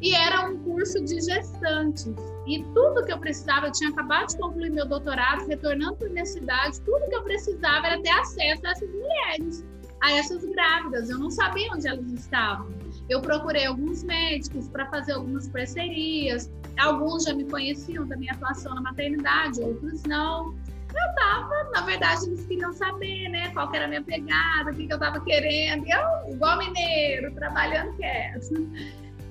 E 0.00 0.14
era 0.14 0.48
um 0.48 0.58
curso 0.58 1.02
de 1.04 1.20
gestantes. 1.20 2.14
E 2.46 2.62
tudo 2.74 3.04
que 3.04 3.12
eu 3.12 3.18
precisava, 3.18 3.66
eu 3.66 3.72
tinha 3.72 3.90
acabado 3.90 4.28
de 4.28 4.38
concluir 4.38 4.70
meu 4.70 4.86
doutorado, 4.86 5.46
retornando 5.46 5.96
para 5.96 6.06
a 6.06 6.10
universidade, 6.10 6.80
tudo 6.80 7.08
que 7.08 7.14
eu 7.14 7.22
precisava 7.22 7.86
era 7.86 8.02
ter 8.02 8.10
acesso 8.10 8.66
a 8.66 8.70
essas 8.70 8.90
mulheres, 8.90 9.64
a 10.02 10.12
essas 10.12 10.44
grávidas. 10.44 11.10
Eu 11.10 11.18
não 11.18 11.30
sabia 11.30 11.70
onde 11.72 11.86
elas 11.86 12.10
estavam. 12.12 12.68
Eu 13.08 13.20
procurei 13.20 13.66
alguns 13.66 14.02
médicos 14.02 14.68
para 14.68 14.86
fazer 14.86 15.12
algumas 15.12 15.48
parcerias. 15.48 16.50
Alguns 16.78 17.24
já 17.24 17.34
me 17.34 17.44
conheciam 17.44 18.06
da 18.06 18.16
minha 18.16 18.32
atuação 18.32 18.74
na 18.74 18.80
maternidade, 18.80 19.60
outros 19.60 20.02
não. 20.04 20.54
Eu 20.94 21.14
tava, 21.16 21.70
na 21.72 21.80
verdade, 21.82 22.26
eles 22.26 22.46
queriam 22.46 22.72
saber, 22.72 23.28
né, 23.28 23.50
qual 23.52 23.72
era 23.74 23.86
a 23.86 23.88
minha 23.88 24.02
pegada, 24.02 24.70
o 24.70 24.74
que, 24.74 24.86
que 24.86 24.92
eu 24.92 24.98
tava 24.98 25.20
querendo. 25.20 25.86
E 25.86 25.90
eu, 25.90 26.34
igual 26.34 26.58
mineiro, 26.58 27.34
trabalhando 27.34 27.96
quieto. 27.96 28.70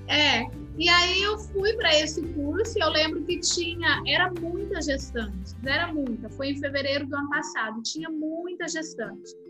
É, 0.06 0.46
e 0.76 0.88
aí 0.88 1.22
eu 1.22 1.38
fui 1.38 1.72
para 1.74 1.94
esse 1.98 2.20
curso 2.34 2.76
e 2.76 2.82
eu 2.82 2.90
lembro 2.90 3.22
que 3.24 3.40
tinha, 3.40 4.02
era 4.06 4.30
muita 4.30 4.82
gestante, 4.82 5.54
era 5.64 5.92
muita. 5.92 6.28
Foi 6.30 6.48
em 6.48 6.58
fevereiro 6.58 7.06
do 7.06 7.16
ano 7.16 7.30
passado, 7.30 7.82
tinha 7.82 8.10
muita 8.10 8.68
gestante. 8.68 9.43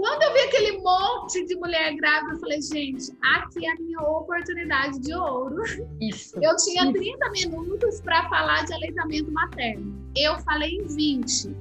Quando 0.00 0.22
eu 0.22 0.32
vi 0.32 0.40
aquele 0.40 0.78
monte 0.78 1.44
de 1.44 1.54
mulher 1.56 1.94
grávida, 1.94 2.32
eu 2.32 2.40
falei, 2.40 2.62
gente, 2.62 3.12
aqui 3.20 3.66
é 3.66 3.70
a 3.70 3.74
minha 3.76 4.00
oportunidade 4.00 4.98
de 4.98 5.14
ouro. 5.14 5.62
Isso. 6.00 6.38
Eu 6.42 6.56
tinha 6.56 6.84
isso. 6.84 6.94
30 6.94 7.30
minutos 7.32 8.00
para 8.00 8.26
falar 8.30 8.64
de 8.64 8.72
aleitamento 8.72 9.30
materno. 9.30 10.10
Eu 10.16 10.38
falei 10.38 10.70
em 10.70 10.86
20, 10.86 11.54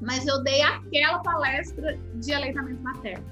mas 0.00 0.26
eu 0.26 0.42
dei 0.42 0.62
aquela 0.62 1.18
palestra 1.18 2.00
de 2.14 2.32
aleitamento 2.32 2.82
materno. 2.82 3.26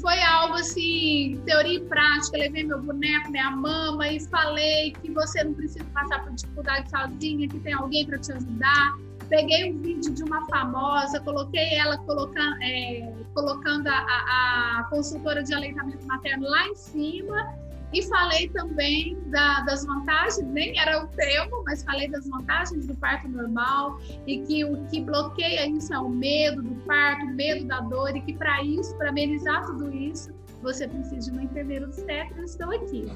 Foi 0.00 0.20
algo 0.22 0.54
assim, 0.54 1.40
teoria 1.46 1.78
e 1.78 1.84
prática. 1.84 2.36
Levei 2.36 2.64
meu 2.64 2.82
boneco, 2.82 3.30
minha 3.30 3.52
mama 3.52 4.08
e 4.08 4.18
falei 4.26 4.90
que 4.90 5.08
você 5.12 5.44
não 5.44 5.54
precisa 5.54 5.84
passar 5.94 6.24
por 6.24 6.32
dificuldade 6.32 6.90
sozinha, 6.90 7.46
que 7.46 7.60
tem 7.60 7.74
alguém 7.74 8.04
para 8.04 8.18
te 8.18 8.32
ajudar. 8.32 8.98
Peguei 9.28 9.72
um 9.72 9.78
vídeo 9.78 10.12
de 10.12 10.22
uma 10.22 10.46
famosa, 10.46 11.20
coloquei 11.20 11.74
ela 11.74 11.98
colocando, 11.98 12.62
é, 12.62 13.12
colocando 13.34 13.88
a, 13.88 13.98
a, 13.98 14.86
consultora 14.88 15.42
de 15.42 15.52
aleitamento 15.52 16.06
materno 16.06 16.48
lá 16.48 16.68
em 16.68 16.74
cima 16.76 17.54
e 17.92 18.02
falei 18.02 18.48
também 18.50 19.16
da, 19.26 19.60
das 19.60 19.84
vantagens, 19.84 20.46
nem 20.48 20.78
era 20.78 21.04
o 21.04 21.08
tema, 21.08 21.62
mas 21.64 21.82
falei 21.82 22.08
das 22.08 22.28
vantagens 22.28 22.86
do 22.86 22.94
parto 22.96 23.28
normal 23.28 23.98
e 24.26 24.40
que 24.40 24.64
o 24.64 24.84
que 24.86 25.00
bloqueia 25.00 25.66
isso 25.66 25.92
é 25.92 25.98
o 25.98 26.08
medo 26.08 26.62
do 26.62 26.74
parto, 26.84 27.24
o 27.24 27.34
medo 27.34 27.64
da 27.66 27.80
dor, 27.80 28.16
e 28.16 28.20
que 28.20 28.34
para 28.34 28.62
isso, 28.62 28.96
para 28.96 29.10
amenizar 29.10 29.64
tudo 29.66 29.92
isso, 29.92 30.32
você 30.62 30.88
precisa 30.88 31.30
de 31.30 31.30
uma 31.30 31.44
enfermeira 31.44 31.86
obstetra. 31.86 32.42
Estou 32.44 32.70
aqui. 32.74 33.06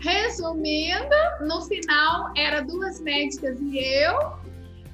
Resumindo, 0.00 1.16
no 1.40 1.62
final 1.62 2.32
era 2.36 2.60
duas 2.60 3.00
médicas 3.00 3.58
e 3.60 3.78
eu, 3.78 4.32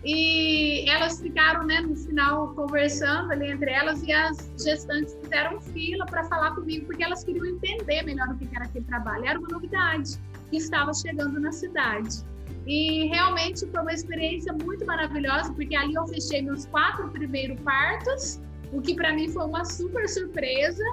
e 0.03 0.89
elas 0.89 1.21
ficaram, 1.21 1.67
né, 1.67 1.81
no 1.81 1.95
final, 1.95 2.55
conversando 2.55 3.33
ali 3.33 3.51
entre 3.51 3.71
elas, 3.71 4.03
e 4.03 4.13
as 4.13 4.51
gestantes 4.59 5.15
fizeram 5.21 5.61
fila 5.61 6.07
para 6.07 6.25
falar 6.25 6.55
comigo, 6.55 6.87
porque 6.87 7.05
elas 7.05 7.23
queriam 7.23 7.45
entender 7.45 8.03
melhor 8.03 8.29
o 8.29 8.39
que 8.39 8.49
era 8.55 8.65
aquele 8.65 8.85
trabalho. 8.87 9.27
Era 9.27 9.39
uma 9.39 9.49
novidade 9.49 10.19
que 10.51 10.57
estava 10.57 10.93
chegando 10.95 11.39
na 11.39 11.53
cidade. 11.53 12.25
E 12.67 13.09
realmente 13.09 13.67
foi 13.67 13.81
uma 13.81 13.93
experiência 13.93 14.53
muito 14.53 14.87
maravilhosa, 14.87 15.53
porque 15.53 15.77
ali 15.77 15.95
eu 15.95 16.07
fechei 16.07 16.41
meus 16.43 16.67
quatro 16.67 17.09
primeiros 17.11 17.61
partos, 17.61 18.41
o 18.73 18.81
que 18.81 18.95
para 18.95 19.13
mim 19.13 19.29
foi 19.29 19.45
uma 19.45 19.65
super 19.65 20.09
surpresa, 20.09 20.85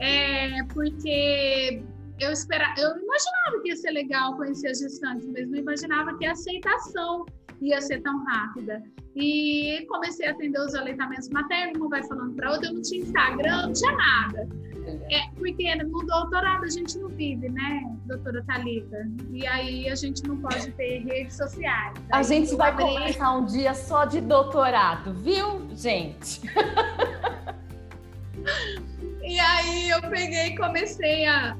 é, 0.00 0.62
porque 0.72 1.82
eu 2.20 2.32
esperava, 2.32 2.74
eu 2.78 2.90
imaginava 2.90 3.62
que 3.62 3.68
ia 3.68 3.76
ser 3.76 3.90
legal 3.90 4.36
conhecer 4.36 4.68
as 4.68 4.78
gestantes, 4.78 5.26
mas 5.28 5.48
não 5.48 5.58
imaginava 5.58 6.16
que 6.18 6.26
a 6.26 6.32
aceitação 6.32 7.24
ia 7.60 7.80
ser 7.80 8.00
tão 8.02 8.24
rápida. 8.24 8.82
E 9.16 9.86
comecei 9.88 10.26
a 10.26 10.32
atender 10.32 10.60
os 10.60 10.74
aleitamentos 10.74 11.28
maternos, 11.28 11.76
uma 11.76 11.88
vai 11.88 12.02
falando 12.02 12.34
para 12.34 12.52
outra, 12.52 12.68
eu 12.68 12.74
não 12.74 12.82
tinha 12.82 13.02
Instagram, 13.02 13.66
não 13.66 13.72
tinha 13.72 13.92
nada. 13.92 14.48
É, 15.10 15.28
porque 15.36 15.74
no 15.76 16.04
doutorado 16.04 16.64
a 16.64 16.68
gente 16.68 16.98
não 16.98 17.08
vive, 17.08 17.48
né, 17.48 17.90
doutora 18.04 18.44
Thalita? 18.44 19.08
E 19.32 19.46
aí 19.46 19.88
a 19.88 19.94
gente 19.94 20.22
não 20.24 20.36
pode 20.36 20.70
ter 20.72 21.02
redes 21.04 21.36
sociais. 21.36 21.94
A 22.10 22.22
gente 22.22 22.54
vai 22.54 22.70
abrir... 22.70 22.84
começar 22.84 23.32
um 23.32 23.46
dia 23.46 23.72
só 23.72 24.04
de 24.04 24.20
doutorado, 24.20 25.14
viu, 25.14 25.66
gente? 25.74 26.42
e 29.22 29.38
aí 29.38 29.88
eu 29.88 30.02
peguei 30.02 30.48
e 30.48 30.56
comecei 30.56 31.24
a, 31.26 31.56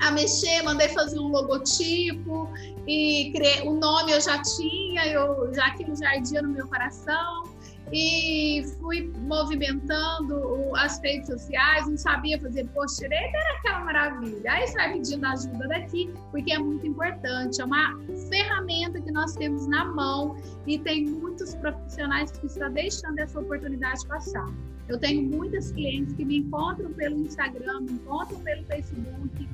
a 0.00 0.10
mexer, 0.10 0.62
mandei 0.62 0.88
fazer 0.88 1.18
um 1.18 1.28
logotipo 1.28 2.48
e 2.86 3.32
criei, 3.34 3.62
o 3.66 3.74
nome 3.74 4.12
eu 4.12 4.20
já 4.20 4.40
tinha, 4.42 5.06
eu 5.06 5.52
já 5.54 5.66
aquilo 5.66 5.96
já 5.96 6.10
ardia 6.10 6.42
no 6.42 6.50
meu 6.50 6.66
coração 6.68 7.44
e 7.92 8.64
fui 8.80 9.12
movimentando 9.20 10.74
as 10.76 11.00
redes 11.00 11.28
sociais, 11.28 11.86
não 11.86 11.96
sabia 11.96 12.38
fazer 12.40 12.66
post 12.68 13.00
direito, 13.00 13.34
era 13.34 13.58
aquela 13.58 13.84
maravilha. 13.84 14.52
Aí 14.52 14.72
vai 14.72 14.92
pedindo 14.94 15.24
ajuda 15.24 15.68
daqui, 15.68 16.12
porque 16.30 16.52
é 16.52 16.58
muito 16.58 16.86
importante, 16.86 17.60
é 17.60 17.64
uma 17.64 17.96
ferramenta 18.28 19.00
que 19.00 19.10
nós 19.12 19.34
temos 19.34 19.66
na 19.68 19.84
mão 19.84 20.36
e 20.66 20.78
tem 20.78 21.06
muitos 21.06 21.54
profissionais 21.54 22.32
que 22.32 22.46
estão 22.46 22.72
deixando 22.72 23.18
essa 23.20 23.38
oportunidade 23.38 24.06
passar. 24.06 24.46
Eu 24.88 24.98
tenho 24.98 25.22
muitas 25.22 25.72
clientes 25.72 26.14
que 26.14 26.24
me 26.24 26.38
encontram 26.38 26.92
pelo 26.92 27.18
Instagram, 27.18 27.82
me 27.82 27.92
encontram 27.92 28.38
pelo 28.40 28.64
Facebook, 28.66 29.48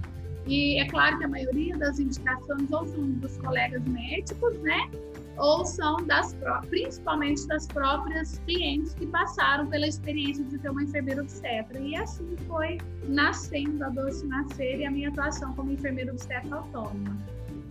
e 0.46 0.80
é 0.80 0.88
claro 0.88 1.18
que 1.18 1.24
a 1.24 1.28
maioria 1.28 1.76
das 1.76 1.98
indicações 1.98 2.70
ou 2.70 2.86
são 2.86 3.10
dos 3.12 3.36
colegas 3.38 3.82
médicos, 3.84 4.58
né? 4.60 4.90
Ou 5.38 5.64
são 5.64 5.96
das 6.06 6.36
principalmente 6.68 7.46
das 7.46 7.66
próprias 7.66 8.38
clientes 8.40 8.94
que 8.94 9.06
passaram 9.06 9.66
pela 9.66 9.86
experiência 9.86 10.44
de 10.44 10.58
ter 10.58 10.70
uma 10.70 10.82
enfermeira 10.82 11.22
obstetra. 11.22 11.78
E 11.78 11.96
assim 11.96 12.36
foi 12.46 12.78
nascendo 13.08 13.84
a 13.84 13.88
Doce 13.88 14.26
Nascer 14.26 14.80
e 14.80 14.84
a 14.84 14.90
minha 14.90 15.08
atuação 15.08 15.54
como 15.54 15.72
enfermeira 15.72 16.12
obstetra 16.12 16.56
autônoma. 16.56 17.16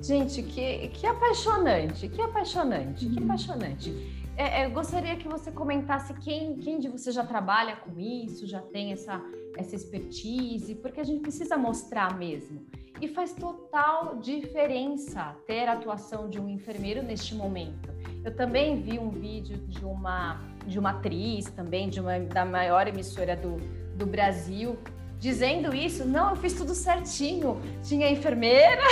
Gente, 0.01 0.42
que, 0.42 0.88
que 0.88 1.06
apaixonante, 1.06 2.08
que 2.10 2.20
apaixonante, 2.20 3.08
que 3.08 3.20
uhum. 3.20 3.25
apaixonante. 3.25 4.22
É, 4.36 4.63
é, 4.63 4.70
gostaria 4.70 5.16
que 5.16 5.28
você 5.28 5.51
comentasse 5.51 6.13
quem, 6.16 6.56
quem 6.56 6.80
de 6.80 6.88
você 6.90 7.12
já 7.12 7.24
trabalha 7.24 7.75
com 7.75 8.00
isso, 8.00 8.48
já 8.48 8.60
tem 8.60 8.92
essa, 8.92 9.22
essa 9.58 9.75
expertise, 9.75 10.75
porque 10.75 11.00
a 11.00 11.03
gente 11.03 11.22
precisa 11.22 11.58
mostrar 11.58 12.17
mesmo. 12.17 12.65
E 13.01 13.08
faz 13.08 13.34
total 13.34 14.17
diferença 14.17 15.36
ter 15.48 15.67
a 15.67 15.74
atuação 15.74 16.29
de 16.29 16.39
um 16.39 16.48
enfermeiro 16.48 17.01
neste 17.01 17.34
momento. 17.34 17.89
Eu 18.24 18.36
também 18.36 18.79
vi 18.79 19.00
um 19.00 19.10
vídeo 19.10 19.58
de 19.58 19.84
uma, 19.84 20.39
de 20.67 20.77
uma 20.77 20.91
atriz 20.91 21.46
também, 21.46 21.89
de 21.89 22.00
uma, 22.00 22.20
da 22.20 22.46
maior 22.46 22.88
emissora 22.88 23.36
do, 23.36 23.58
do 23.98 24.05
Brasil, 24.05 24.77
dizendo 25.17 25.74
isso. 25.74 26.05
Não, 26.05 26.29
eu 26.31 26.36
fiz 26.36 26.53
tudo 26.53 26.75
certinho. 26.75 27.60
Tinha 27.84 28.10
enfermeira, 28.10 28.84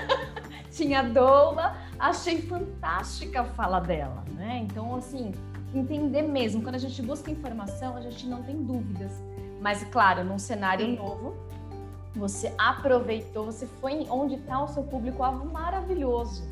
tinha 0.70 1.02
doula, 1.02 1.76
achei 1.98 2.42
fantástica 2.42 3.40
a 3.40 3.44
fala 3.44 3.80
dela, 3.80 4.24
né? 4.34 4.66
Então, 4.70 4.94
assim, 4.96 5.32
entender 5.74 6.22
mesmo, 6.22 6.62
quando 6.62 6.74
a 6.74 6.78
gente 6.78 7.00
busca 7.00 7.30
informação, 7.30 7.96
a 7.96 8.00
gente 8.02 8.26
não 8.26 8.42
tem 8.42 8.62
dúvidas. 8.62 9.12
Mas, 9.60 9.82
claro, 9.84 10.24
num 10.24 10.38
cenário 10.38 10.86
Sim. 10.86 10.96
novo, 10.96 11.36
você 12.14 12.52
aproveitou, 12.58 13.46
você 13.46 13.66
foi 13.66 14.06
onde 14.10 14.34
está 14.34 14.62
o 14.62 14.68
seu 14.68 14.82
público-alvo 14.82 15.46
maravilhoso, 15.46 16.42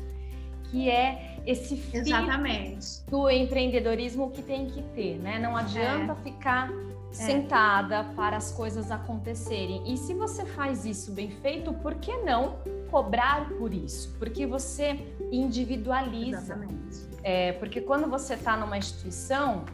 que 0.65 0.89
é 0.89 1.37
esse 1.45 1.81
Exatamente. 1.93 3.03
do 3.09 3.29
empreendedorismo 3.29 4.31
que 4.31 4.41
tem 4.41 4.67
que 4.67 4.81
ter, 4.81 5.17
né? 5.17 5.39
Não 5.39 5.55
adianta 5.55 6.11
é. 6.11 6.15
ficar 6.15 6.69
sentada 7.11 7.97
é. 7.97 8.03
para 8.15 8.37
as 8.37 8.51
coisas 8.51 8.91
acontecerem. 8.91 9.81
E 9.91 9.97
se 9.97 10.13
você 10.13 10.45
faz 10.45 10.85
isso 10.85 11.11
bem 11.11 11.29
feito, 11.29 11.73
por 11.73 11.95
que 11.95 12.15
não 12.17 12.59
cobrar 12.91 13.49
por 13.57 13.73
isso? 13.73 14.13
Porque 14.19 14.45
você 14.45 14.99
individualiza. 15.31 16.37
Exatamente. 16.37 17.07
É, 17.23 17.53
porque 17.53 17.81
quando 17.81 18.09
você 18.09 18.35
está 18.35 18.55
numa 18.55 18.77
instituição, 18.77 19.65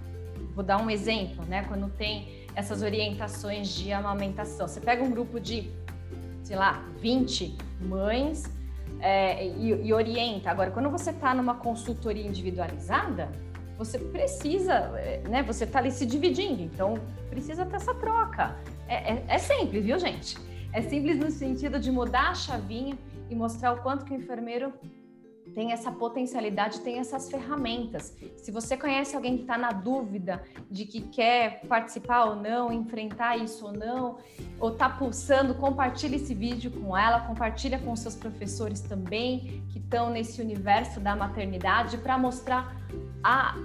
vou 0.56 0.64
dar 0.64 0.82
um 0.82 0.90
exemplo, 0.90 1.44
né? 1.46 1.64
Quando 1.68 1.90
tem 1.90 2.43
essas 2.56 2.82
orientações 2.82 3.70
de 3.70 3.92
amamentação, 3.92 4.68
você 4.68 4.80
pega 4.80 5.04
um 5.04 5.12
grupo 5.12 5.40
de 5.40 5.72
sei 6.44 6.58
lá, 6.58 6.84
20 7.00 7.58
mães 7.82 8.44
é, 9.00 9.48
e, 9.48 9.88
e, 9.88 9.94
orienta. 9.94 10.52
Agora, 10.52 10.72
quando 10.72 10.90
você 10.90 11.10
está 11.10 11.34
numa 11.34 11.56
consultoria 11.56 12.26
individualizada, 12.26 13.32
você 13.78 13.98
precisa, 13.98 14.74
é, 14.98 15.22
né? 15.28 15.42
Você 15.44 15.64
está 15.64 15.80
ali 15.80 15.92
se 15.92 16.06
dividindo, 16.06 16.62
então 16.62 16.96
precisa 17.30 17.66
ter 17.66 17.78
essa 17.78 17.94
troca. 17.96 18.56
É, 18.88 19.14
é, 19.14 19.26
é, 19.28 19.38
simples, 19.38 19.84
viu, 19.84 19.98
gente? 19.98 20.38
É 20.72 20.82
simples 20.82 21.18
no 21.18 21.32
sentido 21.32 21.80
de 21.80 21.92
mudar 21.92 22.30
a 22.30 22.36
chavinha 22.36 22.98
e 23.30 23.36
mostrar 23.36 23.74
o 23.74 23.82
quanto 23.82 24.06
que 24.06 24.14
o 24.14 24.18
enfermeiro 24.18 24.74
tem 25.54 25.72
essa 25.72 25.92
potencialidade, 25.92 26.80
tem 26.80 27.00
essas 27.00 27.30
ferramentas. 27.30 28.16
Se 28.38 28.52
você 28.52 28.78
conhece 28.78 29.16
alguém 29.16 29.36
que 29.36 29.44
está 29.44 29.58
na 29.58 29.72
dúvida 29.72 30.44
de 30.70 30.86
que 30.86 31.02
quer 31.02 31.62
participar 31.68 32.26
ou 32.26 32.36
não, 32.36 32.72
enfrentar 32.72 33.38
isso 33.38 33.66
ou 33.66 33.74
não, 33.74 34.18
ou 34.60 34.70
está 34.70 34.90
pulsando, 34.90 35.54
compartilhe 35.56 36.16
esse 36.16 36.34
vídeo 36.34 36.72
com 36.72 36.98
ela, 36.98 37.22
compartilha 37.22 37.78
com 37.80 37.96
seus 37.96 38.16
professores 38.16 38.82
também 38.82 39.64
que 39.70 39.80
estão 39.80 40.10
nesse 40.10 40.42
universo 40.42 41.00
da 41.00 41.16
maternidade 41.16 41.98
para 41.98 42.18
mostrar 42.18 42.76
a 43.24 43.56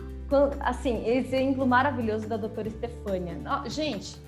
assim 0.61 1.07
exemplo 1.09 1.67
maravilhoso 1.67 2.29
da 2.29 2.37
doutora 2.37 2.69
Estefânia. 2.69 3.39
Gente, 3.67 4.21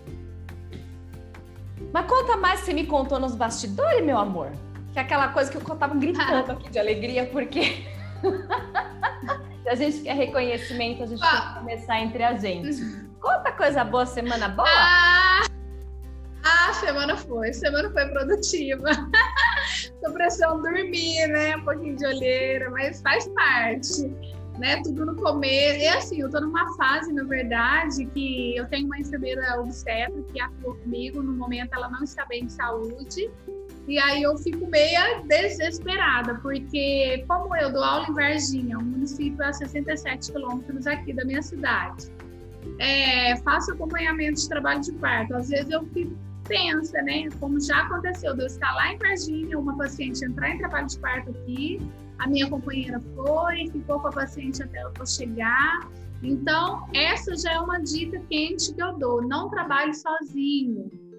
mas 1.93 2.07
conta 2.07 2.39
mais 2.39 2.61
que 2.61 2.67
você 2.67 2.73
me 2.73 2.87
contou 2.87 3.21
nos 3.21 3.35
bastidores, 3.35 4.03
meu 4.03 4.17
amor 4.17 4.51
que 4.93 4.99
é 4.99 5.03
aquela 5.03 5.29
coisa 5.29 5.51
que 5.51 5.57
eu 5.57 5.77
tava 5.77 5.95
gritando 5.95 6.53
aqui 6.53 6.71
de 6.71 6.79
alegria, 6.79 7.27
porque 7.27 7.85
se 9.63 9.69
a 9.69 9.75
gente 9.75 10.01
quer 10.01 10.15
reconhecimento, 10.15 11.03
a 11.03 11.07
gente 11.07 11.23
ah. 11.23 11.31
tem 11.31 11.41
que 11.41 11.59
começar 11.61 12.01
entre 12.01 12.23
a 12.23 12.37
gente. 12.37 13.11
Conta 13.21 13.53
coisa 13.53 13.85
boa, 13.85 14.07
semana 14.07 14.49
boa? 14.49 14.67
Ah, 14.69 15.43
a 16.43 16.73
semana 16.73 17.17
foi, 17.17 17.53
semana 17.53 17.91
foi 17.91 18.07
produtiva. 18.09 18.89
Tô 20.03 20.13
precisando 20.13 20.63
dormir, 20.63 21.27
né? 21.29 21.57
Um 21.57 21.65
pouquinho 21.65 21.97
de 21.97 22.07
olheira, 22.07 22.71
mas 22.71 23.03
faz 23.03 23.29
parte. 23.29 24.11
Né, 24.59 24.83
tudo 24.83 25.07
no 25.07 25.17
começo. 25.17 25.79
E 25.79 25.89
assim, 25.89 26.21
eu 26.21 26.29
tô 26.29 26.39
numa 26.39 26.77
fase, 26.77 27.11
na 27.15 27.25
verdade, 27.25 28.05
que 28.07 28.57
eu 28.57 28.69
tenho 28.69 28.85
uma 28.85 28.99
enfermeira 28.99 29.59
obstetra 29.59 30.23
que 30.31 30.39
atua 30.39 30.77
comigo. 30.77 31.23
No 31.23 31.33
momento, 31.33 31.73
ela 31.73 31.89
não 31.89 32.03
está 32.03 32.27
bem 32.27 32.45
de 32.45 32.53
saúde. 32.53 33.31
E 33.91 33.99
aí 33.99 34.23
eu 34.23 34.39
fico 34.39 34.69
meia 34.69 35.21
desesperada, 35.25 36.37
porque 36.37 37.25
como 37.27 37.57
eu 37.57 37.73
dou 37.73 37.83
aula 37.83 38.07
em 38.09 38.15
Varginha, 38.15 38.79
um 38.79 38.85
município 38.85 39.45
a 39.45 39.53
67 39.53 40.31
quilômetros 40.31 40.87
aqui 40.87 41.13
da 41.13 41.25
minha 41.25 41.43
cidade, 41.43 42.07
é, 42.79 43.37
faço 43.39 43.73
acompanhamento 43.73 44.41
de 44.41 44.49
trabalho 44.49 44.81
de 44.81 44.93
parto. 44.93 45.35
Às 45.35 45.49
vezes 45.49 45.69
eu 45.73 45.85
fico 45.87 46.17
tensa, 46.45 47.03
né? 47.03 47.29
Como 47.41 47.61
já 47.61 47.81
aconteceu, 47.81 48.33
de 48.37 48.43
eu 48.43 48.47
estar 48.47 48.73
lá 48.75 48.93
em 48.93 48.97
Varginha, 48.97 49.59
uma 49.59 49.77
paciente 49.77 50.25
entrar 50.25 50.51
em 50.51 50.59
trabalho 50.59 50.87
de 50.87 50.97
parto 51.01 51.31
aqui, 51.31 51.81
a 52.21 52.29
minha 52.29 52.49
companheira 52.49 53.03
foi, 53.17 53.71
ficou 53.73 53.99
com 53.99 54.07
a 54.07 54.13
paciente 54.13 54.63
até 54.63 54.79
ela 54.79 54.93
chegar. 55.05 55.81
Então, 56.23 56.87
essa 56.95 57.35
já 57.37 57.55
é 57.55 57.59
uma 57.59 57.81
dica 57.81 58.23
quente 58.31 58.73
que 58.73 58.81
eu 58.81 58.93
dou. 58.93 59.21
Não 59.21 59.51
trabalhe 59.51 59.93
sozinho 59.95 61.10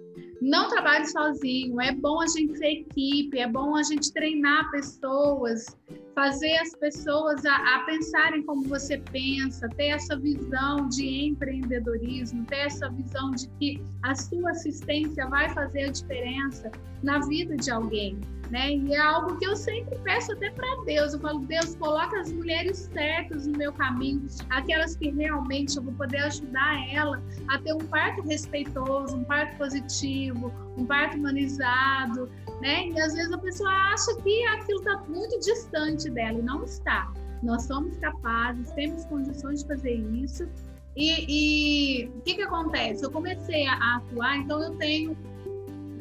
não 0.42 0.68
trabalhe 0.70 1.06
sozinho, 1.06 1.80
é 1.80 1.94
bom 1.94 2.20
a 2.20 2.26
gente 2.26 2.58
ser 2.58 2.72
equipe, 2.72 3.38
é 3.38 3.48
bom 3.48 3.76
a 3.76 3.84
gente 3.84 4.12
treinar 4.12 4.72
pessoas, 4.72 5.78
fazer 6.14 6.58
as 6.58 6.76
pessoas 6.76 7.46
a, 7.46 7.56
a, 7.56 7.80
pensarem 7.86 8.44
como 8.44 8.64
você 8.64 8.98
pensa, 8.98 9.68
ter 9.70 9.88
essa 9.88 10.18
visão 10.18 10.88
de 10.90 11.28
empreendedorismo, 11.28 12.46
ter 12.46 12.68
essa 12.68 12.90
visão 12.90 13.32
de 13.32 13.48
que 13.60 13.84
a 14.04 14.16
sua 14.16 14.52
assistência 14.52 15.28
vai 15.28 15.50
fazer 15.54 15.84
a 15.84 15.92
diferença 15.92 16.72
na 17.04 17.20
vida 17.20 17.56
de 17.56 17.72
alguém 17.72 18.20
né? 18.52 18.74
E 18.74 18.94
é 18.94 19.00
algo 19.00 19.38
que 19.38 19.46
eu 19.46 19.56
sempre 19.56 19.98
peço 20.00 20.34
até 20.34 20.52
para 20.52 20.68
Deus. 20.84 21.14
Eu 21.14 21.20
falo, 21.20 21.40
Deus, 21.40 21.74
coloca 21.76 22.20
as 22.20 22.32
mulheres 22.32 22.90
certas 22.94 23.48
no 23.48 23.58
meu 23.58 23.72
caminho, 23.72 24.28
aquelas 24.50 24.96
que 24.96 25.10
realmente 25.10 25.78
eu 25.78 25.84
vou 25.84 25.94
poder 25.94 26.18
ajudar 26.18 26.94
ela 26.94 27.24
a 27.48 27.58
ter 27.58 27.74
um 27.74 27.80
parto 27.80 28.22
respeitoso, 28.24 29.16
um 29.16 29.24
parto 29.24 29.58
positivo, 29.58 30.54
um 30.78 30.86
parto 30.86 31.18
humanizado, 31.18 32.30
né? 32.62 32.88
E 32.88 33.00
às 33.00 33.14
vezes 33.14 33.32
a 33.32 33.38
pessoa 33.38 33.70
acha 33.70 34.16
que 34.22 34.46
aquilo 34.46 34.80
está 34.80 34.98
muito 35.08 35.40
distante 35.40 36.10
dela 36.10 36.40
e 36.40 36.42
não 36.42 36.64
está. 36.64 37.12
Nós 37.44 37.64
somos 37.64 37.98
capazes, 37.98 38.72
temos 38.72 39.06
condições 39.06 39.62
de 39.62 39.68
fazer 39.68 39.96
isso. 39.96 40.48
E 40.96 42.10
o 42.16 42.22
que, 42.22 42.36
que 42.36 42.42
acontece? 42.42 43.04
Eu 43.04 43.12
comecei 43.12 43.66
a, 43.68 43.98
atuar, 43.98 44.38
então 44.38 44.62
eu 44.62 44.76
tenho 44.76 45.18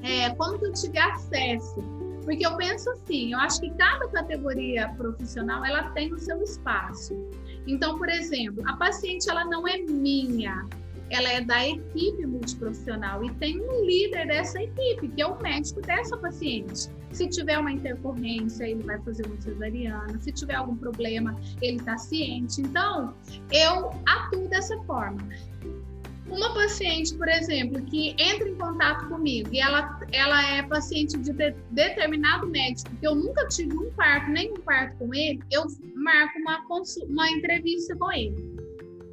é, 0.03 0.31
como 0.35 0.59
que 0.59 0.67
eu 0.67 0.73
tive 0.73 0.99
acesso 0.99 2.01
porque 2.25 2.47
eu 2.47 2.57
penso 2.57 2.91
assim, 2.91 3.33
eu 3.33 3.39
acho 3.39 3.61
que 3.61 3.71
cada 3.71 4.07
categoria 4.09 4.89
profissional 4.97 5.65
ela 5.65 5.91
tem 5.91 6.13
o 6.13 6.19
seu 6.19 6.43
espaço. 6.43 7.15
Então, 7.67 7.99
por 7.99 8.09
exemplo, 8.09 8.63
a 8.69 8.77
paciente 8.77 9.29
ela 9.29 9.45
não 9.45 9.67
é 9.67 9.79
minha, 9.79 10.67
ela 11.11 11.29
é 11.29 11.40
da 11.40 11.66
equipe 11.66 12.25
multiprofissional 12.25 13.25
e 13.25 13.31
tem 13.35 13.61
um 13.61 13.85
líder 13.85 14.29
dessa 14.29 14.62
equipe, 14.62 15.09
que 15.09 15.20
é 15.20 15.27
o 15.27 15.40
médico 15.42 15.81
dessa 15.83 16.16
paciente. 16.16 16.88
Se 17.12 17.29
tiver 17.29 17.59
uma 17.59 17.73
intercorrência, 17.73 18.64
ele 18.64 18.83
vai 18.85 18.99
fazer 19.01 19.27
uma 19.27 19.40
cesariana. 19.40 20.20
Se 20.20 20.31
tiver 20.31 20.55
algum 20.55 20.77
problema, 20.77 21.37
ele 21.61 21.79
está 21.79 21.99
ciente. 21.99 22.61
Então, 22.61 23.12
eu 23.51 23.90
atuo 24.07 24.49
dessa 24.49 24.79
forma. 24.85 25.20
Uma 26.29 26.55
paciente, 26.55 27.12
por 27.16 27.29
exemplo, 27.29 27.83
que 27.87 28.11
entra 28.11 28.49
em 28.49 28.55
contato 28.55 29.09
comigo 29.09 29.49
e 29.53 29.59
ela, 29.59 30.01
ela 30.12 30.49
é 30.49 30.62
paciente 30.62 31.18
de, 31.18 31.33
de 31.33 31.55
determinado 31.73 32.46
médico, 32.46 32.88
que 33.01 33.07
eu 33.07 33.16
nunca 33.16 33.49
tive 33.49 33.77
um 33.77 33.90
parto, 33.94 34.31
nem 34.31 34.53
um 34.53 34.61
parto 34.61 34.96
com 34.99 35.12
ele, 35.12 35.40
eu 35.51 35.66
marco 35.96 36.38
uma, 36.38 36.64
uma 37.09 37.31
entrevista 37.31 37.96
com 37.96 38.12
ele. 38.12 38.60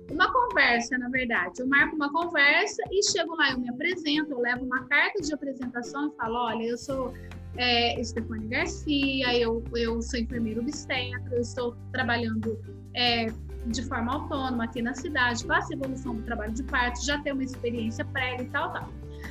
Uma 0.09 0.31
conversa, 0.31 0.97
na 0.97 1.09
verdade. 1.09 1.61
Eu 1.61 1.67
marco 1.67 1.95
uma 1.95 2.11
conversa 2.11 2.81
e 2.91 3.03
chego 3.11 3.35
lá, 3.35 3.51
eu 3.51 3.59
me 3.59 3.69
apresento, 3.69 4.31
eu 4.31 4.39
levo 4.39 4.63
uma 4.63 4.85
carta 4.85 5.21
de 5.21 5.33
apresentação 5.33 6.09
e 6.09 6.15
falo: 6.15 6.35
olha, 6.35 6.63
eu 6.63 6.77
sou 6.77 7.13
é, 7.57 8.01
Stefane 8.03 8.47
Garcia, 8.47 9.37
eu, 9.37 9.63
eu 9.75 10.01
sou 10.01 10.19
enfermeira 10.19 10.61
obstetra, 10.61 11.35
eu 11.35 11.41
estou 11.41 11.75
trabalhando 11.91 12.59
é, 12.93 13.27
de 13.65 13.83
forma 13.83 14.13
autônoma 14.13 14.63
aqui 14.63 14.81
na 14.81 14.93
cidade, 14.93 15.45
faço 15.45 15.73
evolução 15.73 16.15
do 16.15 16.23
trabalho 16.23 16.53
de 16.53 16.63
parto, 16.63 17.03
já 17.03 17.19
tenho 17.21 17.35
uma 17.35 17.43
experiência 17.43 18.05
prévia 18.05 18.43
e 18.43 18.49
tal, 18.49 18.71
tal. 18.71 18.89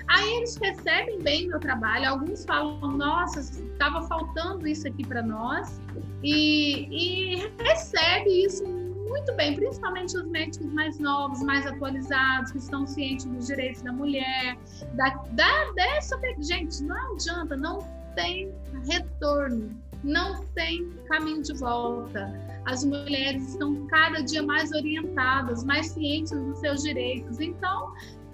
Aí 0.09 0.37
eles 0.37 0.57
recebem 0.57 1.21
bem 1.21 1.49
meu 1.49 1.61
trabalho, 1.61 2.09
alguns 2.09 2.45
falam, 2.45 2.93
nossa, 2.93 3.41
estava 3.41 4.03
faltando 4.09 4.67
isso 4.67 4.87
aqui 4.87 5.07
para 5.07 5.23
nós, 5.23 5.81
e, 6.23 6.89
e 6.91 7.53
recebe 7.63 8.45
isso 8.45 8.65
muito 9.09 9.35
bem, 9.35 9.55
principalmente 9.55 10.17
os 10.17 10.27
médicos 10.27 10.73
mais 10.73 10.99
novos, 10.99 11.43
mais 11.43 11.67
atualizados, 11.67 12.53
que 12.53 12.59
estão 12.59 12.87
cientes 12.87 13.25
dos 13.27 13.47
direitos 13.47 13.83
da 13.83 13.93
mulher, 13.93 14.59
da, 14.95 15.11
da 15.33 15.73
dessa. 15.73 16.19
Gente, 16.41 16.83
não 16.83 17.15
adianta, 17.15 17.57
não 17.57 17.79
tem 18.15 18.53
retorno, 18.89 19.71
não 20.03 20.45
tem 20.55 20.91
caminho 21.09 21.43
de 21.43 21.55
volta 21.55 22.57
as 22.67 22.85
mulheres 22.85 23.51
estão 23.51 23.87
cada 23.87 24.21
dia 24.21 24.43
mais 24.43 24.73
orientadas, 24.73 25.65
mais 25.65 25.87
cientes 25.87 26.33
dos 26.33 26.59
seus 26.59 26.83
direitos. 26.83 27.41
Então, 27.41 27.93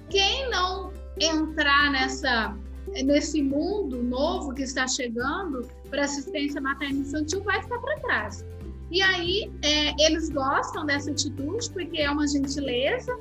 quem 0.08 0.50
não 0.50 0.90
entrar 1.20 1.92
nessa 1.92 2.56
nesse 3.04 3.40
mundo 3.40 4.02
novo 4.02 4.52
que 4.52 4.62
está 4.62 4.88
chegando 4.88 5.68
para 5.88 6.02
assistência 6.02 6.60
materna 6.60 6.98
infantil 6.98 7.40
vai 7.42 7.62
ficar 7.62 7.78
para 7.78 8.00
trás. 8.00 8.44
E 8.92 9.00
aí 9.00 9.50
é, 9.62 10.06
eles 10.06 10.28
gostam 10.28 10.84
dessa 10.84 11.10
atitude 11.10 11.70
porque 11.70 12.02
é 12.02 12.10
uma 12.10 12.28
gentileza. 12.28 13.18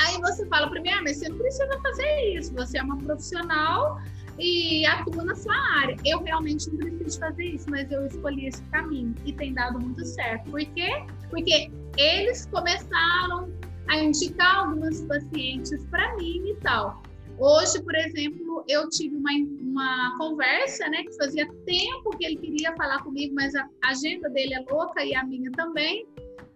Aí 0.00 0.18
você 0.22 0.46
fala 0.46 0.70
para 0.70 0.80
mim, 0.80 0.88
ah, 0.88 1.02
mas 1.02 1.18
você 1.18 1.28
não 1.28 1.36
precisa 1.36 1.80
fazer 1.82 2.38
isso. 2.38 2.54
Você 2.54 2.78
é 2.78 2.82
uma 2.82 2.96
profissional 2.96 4.00
e 4.38 4.86
atua 4.86 5.22
na 5.22 5.34
sua 5.34 5.54
área. 5.76 5.94
Eu 6.02 6.22
realmente 6.22 6.70
não 6.70 6.78
preciso 6.78 7.20
fazer 7.20 7.44
isso, 7.44 7.66
mas 7.68 7.92
eu 7.92 8.06
escolhi 8.06 8.46
esse 8.46 8.62
caminho 8.72 9.14
e 9.26 9.34
tem 9.34 9.52
dado 9.52 9.78
muito 9.78 10.02
certo. 10.02 10.50
Por 10.50 10.64
quê? 10.64 11.04
Porque 11.28 11.70
eles 11.98 12.46
começaram 12.46 13.52
a 13.86 13.96
indicar 13.98 14.60
algumas 14.60 15.02
pacientes 15.02 15.84
para 15.90 16.16
mim 16.16 16.52
e 16.52 16.56
tal. 16.62 17.02
Hoje, 17.38 17.82
por 17.82 17.94
exemplo, 17.94 18.64
eu 18.66 18.88
tive 18.88 19.16
uma, 19.16 19.30
uma 19.70 20.16
conversa, 20.18 20.88
né, 20.88 21.04
que 21.04 21.16
fazia 21.16 21.46
tempo 21.64 22.10
que 22.16 22.24
ele 22.24 22.36
queria 22.36 22.74
falar 22.74 23.02
comigo, 23.02 23.34
mas 23.34 23.54
a 23.54 23.68
agenda 23.84 24.28
dele 24.30 24.54
é 24.54 24.64
louca 24.70 25.04
e 25.04 25.14
a 25.14 25.24
minha 25.24 25.50
também. 25.52 26.06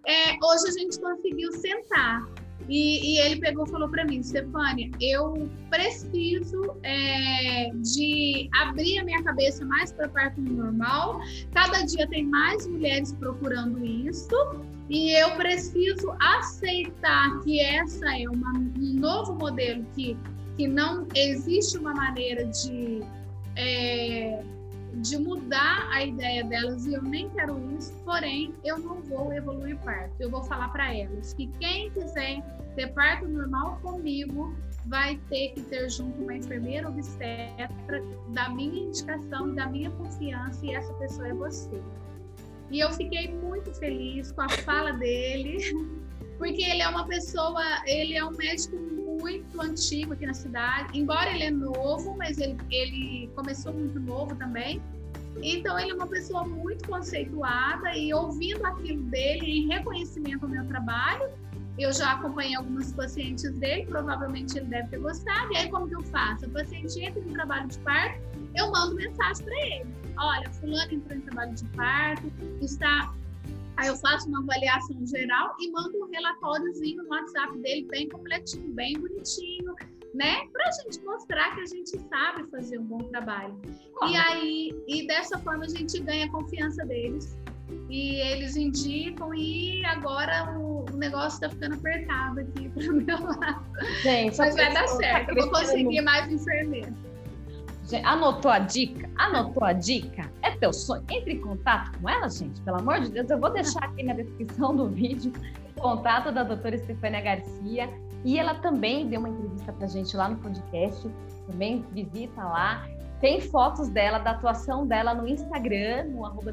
É, 0.06 0.32
hoje 0.42 0.68
a 0.68 0.72
gente 0.72 1.00
conseguiu 1.00 1.52
sentar. 1.52 2.26
E, 2.68 3.14
e, 3.14 3.18
ele 3.18 3.40
pegou 3.40 3.66
e 3.66 3.70
falou 3.70 3.88
para 3.90 4.04
mim, 4.06 4.22
Stefânia, 4.22 4.90
eu 4.98 5.50
preciso 5.68 6.76
é, 6.82 7.70
de 7.74 8.48
abrir 8.54 9.00
a 9.00 9.04
minha 9.04 9.22
cabeça 9.22 9.64
mais 9.66 9.92
para 9.92 10.06
a 10.06 10.08
parte 10.08 10.40
normal. 10.40 11.20
Cada 11.52 11.82
dia 11.82 12.08
tem 12.08 12.24
mais 12.24 12.66
mulheres 12.66 13.12
procurando 13.12 13.84
isso 13.84 14.34
e 14.88 15.12
eu 15.12 15.30
preciso 15.36 16.14
aceitar 16.20 17.40
que 17.40 17.60
essa 17.60 18.18
é 18.18 18.28
uma, 18.28 18.52
um 18.52 18.94
novo 18.94 19.34
modelo 19.34 19.84
que, 19.94 20.16
que 20.56 20.66
não 20.68 21.06
existe 21.14 21.78
uma 21.78 21.94
maneira 21.94 22.44
de 22.46 23.02
é, 23.56 24.42
de 24.94 25.18
mudar 25.18 25.88
a 25.90 26.04
ideia 26.04 26.44
delas 26.44 26.86
e 26.86 26.94
eu 26.94 27.02
nem 27.02 27.28
quero 27.30 27.58
isso, 27.76 27.92
porém 28.04 28.54
eu 28.64 28.78
não 28.78 29.02
vou 29.02 29.32
evoluir 29.32 29.76
parto. 29.78 30.14
Eu 30.20 30.30
vou 30.30 30.42
falar 30.44 30.68
para 30.68 30.94
elas 30.94 31.32
que 31.34 31.46
quem 31.58 31.90
quiser 31.90 32.42
ter 32.76 32.88
parto 32.92 33.26
normal 33.26 33.78
comigo 33.82 34.54
vai 34.86 35.18
ter 35.28 35.50
que 35.50 35.62
ter 35.62 35.88
junto 35.90 36.22
uma 36.22 36.34
enfermeira 36.34 36.88
obstetra 36.88 38.02
da 38.28 38.48
minha 38.50 38.84
indicação 38.84 39.54
da 39.54 39.66
minha 39.66 39.90
confiança 39.92 40.64
e 40.64 40.74
essa 40.74 40.92
pessoa 40.94 41.28
é 41.28 41.34
você. 41.34 41.82
E 42.70 42.80
eu 42.80 42.92
fiquei 42.92 43.32
muito 43.32 43.72
feliz 43.74 44.32
com 44.32 44.42
a 44.42 44.48
fala 44.48 44.92
dele, 44.92 45.58
porque 46.38 46.62
ele 46.62 46.82
é 46.82 46.88
uma 46.88 47.06
pessoa, 47.06 47.62
ele 47.86 48.14
é 48.14 48.24
um 48.24 48.32
médico 48.32 48.76
muito 49.20 49.60
antigo 49.60 50.12
aqui 50.12 50.26
na 50.26 50.34
cidade, 50.34 50.98
embora 50.98 51.30
ele 51.30 51.44
é 51.44 51.50
novo, 51.50 52.16
mas 52.16 52.38
ele, 52.38 52.56
ele 52.70 53.30
começou 53.34 53.72
muito 53.72 53.98
novo 54.00 54.34
também. 54.36 54.82
Então 55.42 55.78
ele 55.78 55.90
é 55.90 55.94
uma 55.94 56.06
pessoa 56.06 56.44
muito 56.44 56.88
conceituada 56.88 57.96
e 57.96 58.14
ouvindo 58.14 58.64
aquilo 58.64 59.02
dele 59.04 59.46
em 59.46 59.68
reconhecimento 59.68 60.44
ao 60.44 60.50
meu 60.50 60.64
trabalho, 60.66 61.28
eu 61.76 61.92
já 61.92 62.12
acompanhei 62.12 62.54
algumas 62.54 62.92
pacientes 62.92 63.50
dele, 63.58 63.86
provavelmente 63.86 64.56
ele 64.56 64.66
deve 64.66 64.88
ter 64.88 64.98
gostado. 64.98 65.52
E 65.52 65.56
aí, 65.56 65.68
como 65.68 65.88
que 65.88 65.96
eu 65.96 66.02
faço? 66.02 66.46
A 66.46 66.48
paciente 66.48 67.00
entra 67.00 67.20
em 67.20 67.32
trabalho 67.32 67.68
de 67.68 67.78
parto, 67.80 68.20
eu 68.54 68.70
mando 68.70 68.94
mensagem 68.94 69.44
para 69.44 69.66
ele. 69.66 69.86
Olha, 70.16 70.50
fulano 70.50 70.92
entrou 70.92 71.18
em 71.18 71.20
trabalho 71.22 71.54
de 71.54 71.64
parto, 71.70 72.32
está... 72.60 73.12
Aí 73.76 73.88
eu 73.88 73.96
faço 73.96 74.28
uma 74.28 74.40
avaliação 74.40 75.04
geral 75.06 75.54
e 75.58 75.70
mando 75.70 76.04
um 76.04 76.10
relatóriozinho 76.10 77.02
no 77.02 77.08
WhatsApp 77.10 77.58
dele, 77.58 77.86
bem 77.90 78.08
completinho, 78.08 78.72
bem 78.72 78.94
bonitinho, 78.98 79.74
né? 80.14 80.46
Para 80.52 80.68
a 80.68 80.70
gente 80.70 81.04
mostrar 81.04 81.54
que 81.54 81.60
a 81.62 81.66
gente 81.66 81.98
sabe 82.08 82.48
fazer 82.50 82.78
um 82.78 82.84
bom 82.84 82.98
trabalho. 82.98 83.60
E 84.08 84.16
aí, 84.16 84.84
e 84.86 85.06
dessa 85.06 85.38
forma 85.38 85.64
a 85.64 85.68
gente 85.68 85.98
ganha 86.00 86.26
a 86.26 86.30
confiança 86.30 86.84
deles 86.84 87.36
e 87.88 88.20
eles 88.20 88.56
indicam 88.56 89.34
e 89.34 89.84
agora 89.84 90.56
o, 90.58 90.84
o 90.92 90.96
negócio 90.96 91.36
está 91.36 91.50
ficando 91.50 91.74
apertado 91.74 92.40
aqui 92.40 92.68
para 92.74 92.92
o 92.92 92.96
meu 92.96 93.20
lado. 93.20 93.64
Gente, 94.02 94.38
Mas 94.38 94.54
vai 94.54 94.72
dar 94.72 94.82
tá 94.82 94.88
certo, 94.88 95.30
eu 95.30 95.34
vou 95.34 95.50
conseguir 95.50 96.00
mais 96.02 96.30
enfermeiro. 96.30 96.94
Anotou 98.02 98.50
a 98.50 98.58
dica? 98.58 99.10
Anotou 99.16 99.62
a 99.62 99.72
dica? 99.72 100.30
É 100.42 100.52
teu 100.52 100.72
sonho? 100.72 101.04
Entre 101.10 101.34
em 101.34 101.40
contato 101.40 101.98
com 101.98 102.08
ela, 102.08 102.28
gente. 102.28 102.60
Pelo 102.62 102.78
amor 102.78 103.00
de 103.00 103.10
Deus, 103.10 103.28
eu 103.28 103.38
vou 103.38 103.50
deixar 103.50 103.84
aqui 103.84 104.02
na 104.02 104.14
descrição 104.14 104.74
do 104.74 104.88
vídeo 104.88 105.32
o 105.76 105.80
contato 105.80 106.32
da 106.32 106.42
doutora 106.42 106.76
Estefânia 106.76 107.20
Garcia. 107.20 107.90
E 108.24 108.38
ela 108.38 108.54
também 108.54 109.06
deu 109.06 109.20
uma 109.20 109.28
entrevista 109.28 109.72
pra 109.72 109.86
gente 109.86 110.16
lá 110.16 110.28
no 110.28 110.36
podcast. 110.36 111.06
Também 111.46 111.84
visita 111.92 112.42
lá. 112.42 112.86
Tem 113.20 113.40
fotos 113.40 113.88
dela, 113.88 114.18
da 114.18 114.32
atuação 114.32 114.86
dela 114.86 115.14
no 115.14 115.28
Instagram, 115.28 116.04
no 116.04 116.24
arroba 116.24 116.52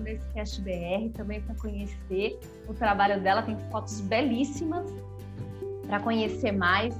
também 1.15 1.41
para 1.41 1.55
conhecer 1.55 2.39
o 2.67 2.73
trabalho 2.73 3.21
dela. 3.21 3.41
Tem 3.41 3.57
fotos 3.71 4.01
belíssimas 4.01 4.85
para 5.87 5.99
conhecer 6.01 6.51
mais. 6.51 6.97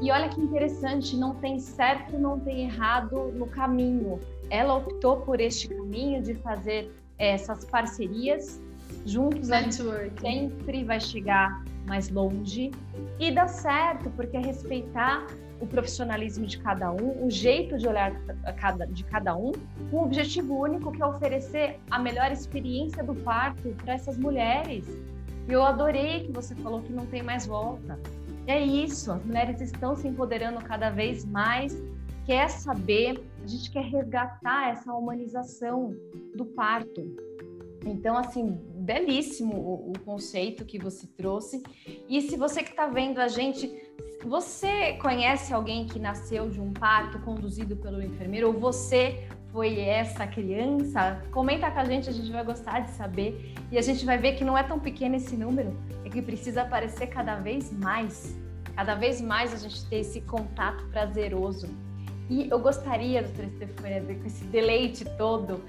E 0.00 0.10
olha 0.10 0.28
que 0.28 0.40
interessante, 0.40 1.16
não 1.16 1.34
tem 1.36 1.58
certo, 1.58 2.18
não 2.18 2.38
tem 2.38 2.64
errado 2.64 3.32
no 3.32 3.46
caminho. 3.46 4.20
Ela 4.50 4.74
optou 4.74 5.18
por 5.18 5.40
este 5.40 5.68
caminho 5.68 6.22
de 6.22 6.34
fazer 6.34 6.90
essas 7.18 7.64
parcerias 7.64 8.60
juntos. 9.06 9.50
A 9.50 9.62
gente 9.62 9.82
sempre 10.20 10.84
vai 10.84 11.00
chegar 11.00 11.64
mais 11.86 12.08
longe 12.08 12.70
e 13.18 13.30
dá 13.30 13.46
certo, 13.46 14.10
porque 14.10 14.36
é 14.36 14.40
respeitar 14.40 15.26
o 15.60 15.66
profissionalismo 15.66 16.46
de 16.46 16.58
cada 16.58 16.90
um, 16.90 17.24
o 17.24 17.30
jeito 17.30 17.78
de 17.78 17.86
olhar 17.86 18.12
de 18.90 19.04
cada 19.04 19.36
um, 19.36 19.52
com 19.90 19.98
um 19.98 20.02
objetivo 20.02 20.54
único 20.54 20.90
que 20.92 21.00
é 21.00 21.06
oferecer 21.06 21.78
a 21.90 21.98
melhor 21.98 22.32
experiência 22.32 23.02
do 23.02 23.14
parto 23.14 23.74
para 23.82 23.94
essas 23.94 24.18
mulheres. 24.18 24.86
Eu 25.48 25.62
adorei 25.62 26.24
que 26.24 26.32
você 26.32 26.54
falou 26.56 26.82
que 26.82 26.92
não 26.92 27.06
tem 27.06 27.22
mais 27.22 27.46
volta. 27.46 27.98
É 28.46 28.60
isso, 28.60 29.10
as 29.10 29.24
mulheres 29.24 29.60
estão 29.60 29.96
se 29.96 30.06
empoderando 30.06 30.58
cada 30.60 30.90
vez 30.90 31.24
mais, 31.24 31.74
quer 32.26 32.48
saber, 32.48 33.24
a 33.42 33.46
gente 33.46 33.70
quer 33.70 33.84
resgatar 33.84 34.70
essa 34.70 34.92
humanização 34.92 35.96
do 36.34 36.44
parto. 36.44 37.02
Então, 37.86 38.16
assim, 38.16 38.58
belíssimo 38.74 39.54
o, 39.54 39.90
o 39.90 39.98
conceito 40.00 40.64
que 40.64 40.78
você 40.78 41.06
trouxe. 41.06 41.62
E 42.08 42.20
se 42.22 42.36
você 42.36 42.62
que 42.62 42.70
está 42.70 42.86
vendo 42.86 43.18
a 43.18 43.28
gente, 43.28 43.70
você 44.24 44.94
conhece 44.94 45.52
alguém 45.52 45.86
que 45.86 45.98
nasceu 45.98 46.48
de 46.48 46.60
um 46.60 46.72
parto 46.72 47.18
conduzido 47.20 47.76
pelo 47.76 48.02
enfermeiro 48.02 48.48
ou 48.48 48.54
você 48.54 49.26
foi 49.52 49.78
essa 49.80 50.26
criança? 50.26 51.22
Comenta 51.30 51.70
com 51.70 51.78
a 51.78 51.84
gente, 51.84 52.08
a 52.08 52.12
gente 52.12 52.32
vai 52.32 52.44
gostar 52.44 52.80
de 52.80 52.90
saber. 52.92 53.54
E 53.70 53.78
a 53.78 53.82
gente 53.82 54.04
vai 54.04 54.18
ver 54.18 54.34
que 54.34 54.44
não 54.44 54.56
é 54.56 54.62
tão 54.62 54.80
pequeno 54.80 55.14
esse 55.14 55.36
número, 55.36 55.76
que 56.14 56.22
precisa 56.22 56.62
aparecer 56.62 57.08
cada 57.08 57.34
vez 57.34 57.72
mais. 57.72 58.36
Cada 58.76 58.94
vez 58.94 59.20
mais 59.20 59.52
a 59.52 59.56
gente 59.56 59.84
ter 59.86 59.96
esse 59.96 60.20
contato 60.20 60.84
prazeroso. 60.86 61.68
E 62.30 62.48
eu 62.48 62.58
gostaria, 62.58 63.22
doutora 63.22 63.48
Stefania, 63.50 64.00
com 64.00 64.26
esse 64.26 64.44
deleite 64.44 65.04
todo, 65.18 65.60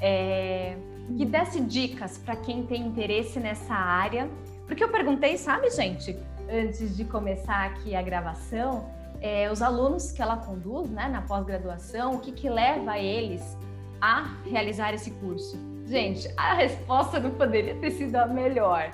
é, 0.00 0.76
que 1.16 1.24
desse 1.24 1.60
dicas 1.60 2.18
para 2.18 2.36
quem 2.36 2.66
tem 2.66 2.82
interesse 2.82 3.38
nessa 3.38 3.74
área. 3.74 4.28
Porque 4.66 4.82
eu 4.82 4.88
perguntei, 4.90 5.38
sabe, 5.38 5.70
gente, 5.70 6.16
antes 6.50 6.96
de 6.96 7.04
começar 7.04 7.64
aqui 7.66 7.94
a 7.94 8.02
gravação, 8.02 8.90
é, 9.20 9.50
os 9.50 9.62
alunos 9.62 10.10
que 10.10 10.20
ela 10.20 10.36
conduz 10.36 10.90
né, 10.90 11.08
na 11.08 11.22
pós-graduação, 11.22 12.16
o 12.16 12.18
que, 12.18 12.32
que 12.32 12.50
leva 12.50 12.98
eles 12.98 13.56
a 14.00 14.34
realizar 14.44 14.92
esse 14.92 15.12
curso? 15.12 15.56
Gente, 15.86 16.28
a 16.36 16.54
resposta 16.54 17.20
não 17.20 17.30
poderia 17.30 17.76
ter 17.76 17.92
sido 17.92 18.16
a 18.16 18.26
melhor. 18.26 18.90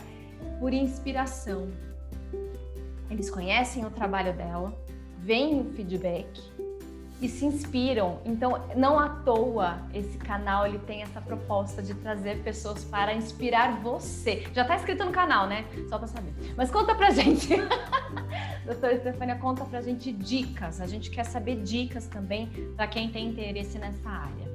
Por 0.59 0.73
inspiração. 0.73 1.68
Eles 3.11 3.31
conhecem 3.31 3.85
o 3.87 3.90
trabalho 3.90 4.35
dela, 4.35 4.77
veem 5.18 5.61
o 5.61 5.64
feedback 5.73 6.29
e 7.21 7.29
se 7.29 7.44
inspiram. 7.44 8.21
Então, 8.25 8.61
não 8.77 8.99
à 8.99 9.09
toa 9.09 9.79
esse 9.92 10.16
canal 10.18 10.66
ele 10.66 10.79
tem 10.79 11.03
essa 11.03 11.21
proposta 11.21 11.83
de 11.83 11.94
trazer 11.94 12.42
pessoas 12.42 12.85
para 12.85 13.14
inspirar 13.14 13.81
você. 13.81 14.47
Já 14.53 14.62
está 14.62 14.77
escrito 14.77 15.05
no 15.05 15.11
canal, 15.11 15.47
né? 15.47 15.64
Só 15.88 15.99
para 15.99 16.07
saber. 16.07 16.33
Mas 16.57 16.71
conta 16.71 16.94
pra 16.94 17.11
gente. 17.11 17.49
Doutora 18.64 18.99
Stefania, 19.01 19.37
conta 19.37 19.64
pra 19.64 19.81
gente 19.81 20.12
dicas. 20.12 20.81
A 20.81 20.87
gente 20.87 21.11
quer 21.11 21.25
saber 21.25 21.62
dicas 21.62 22.07
também 22.07 22.49
para 22.77 22.87
quem 22.87 23.11
tem 23.11 23.29
interesse 23.29 23.79
nessa 23.79 24.09
área. 24.09 24.47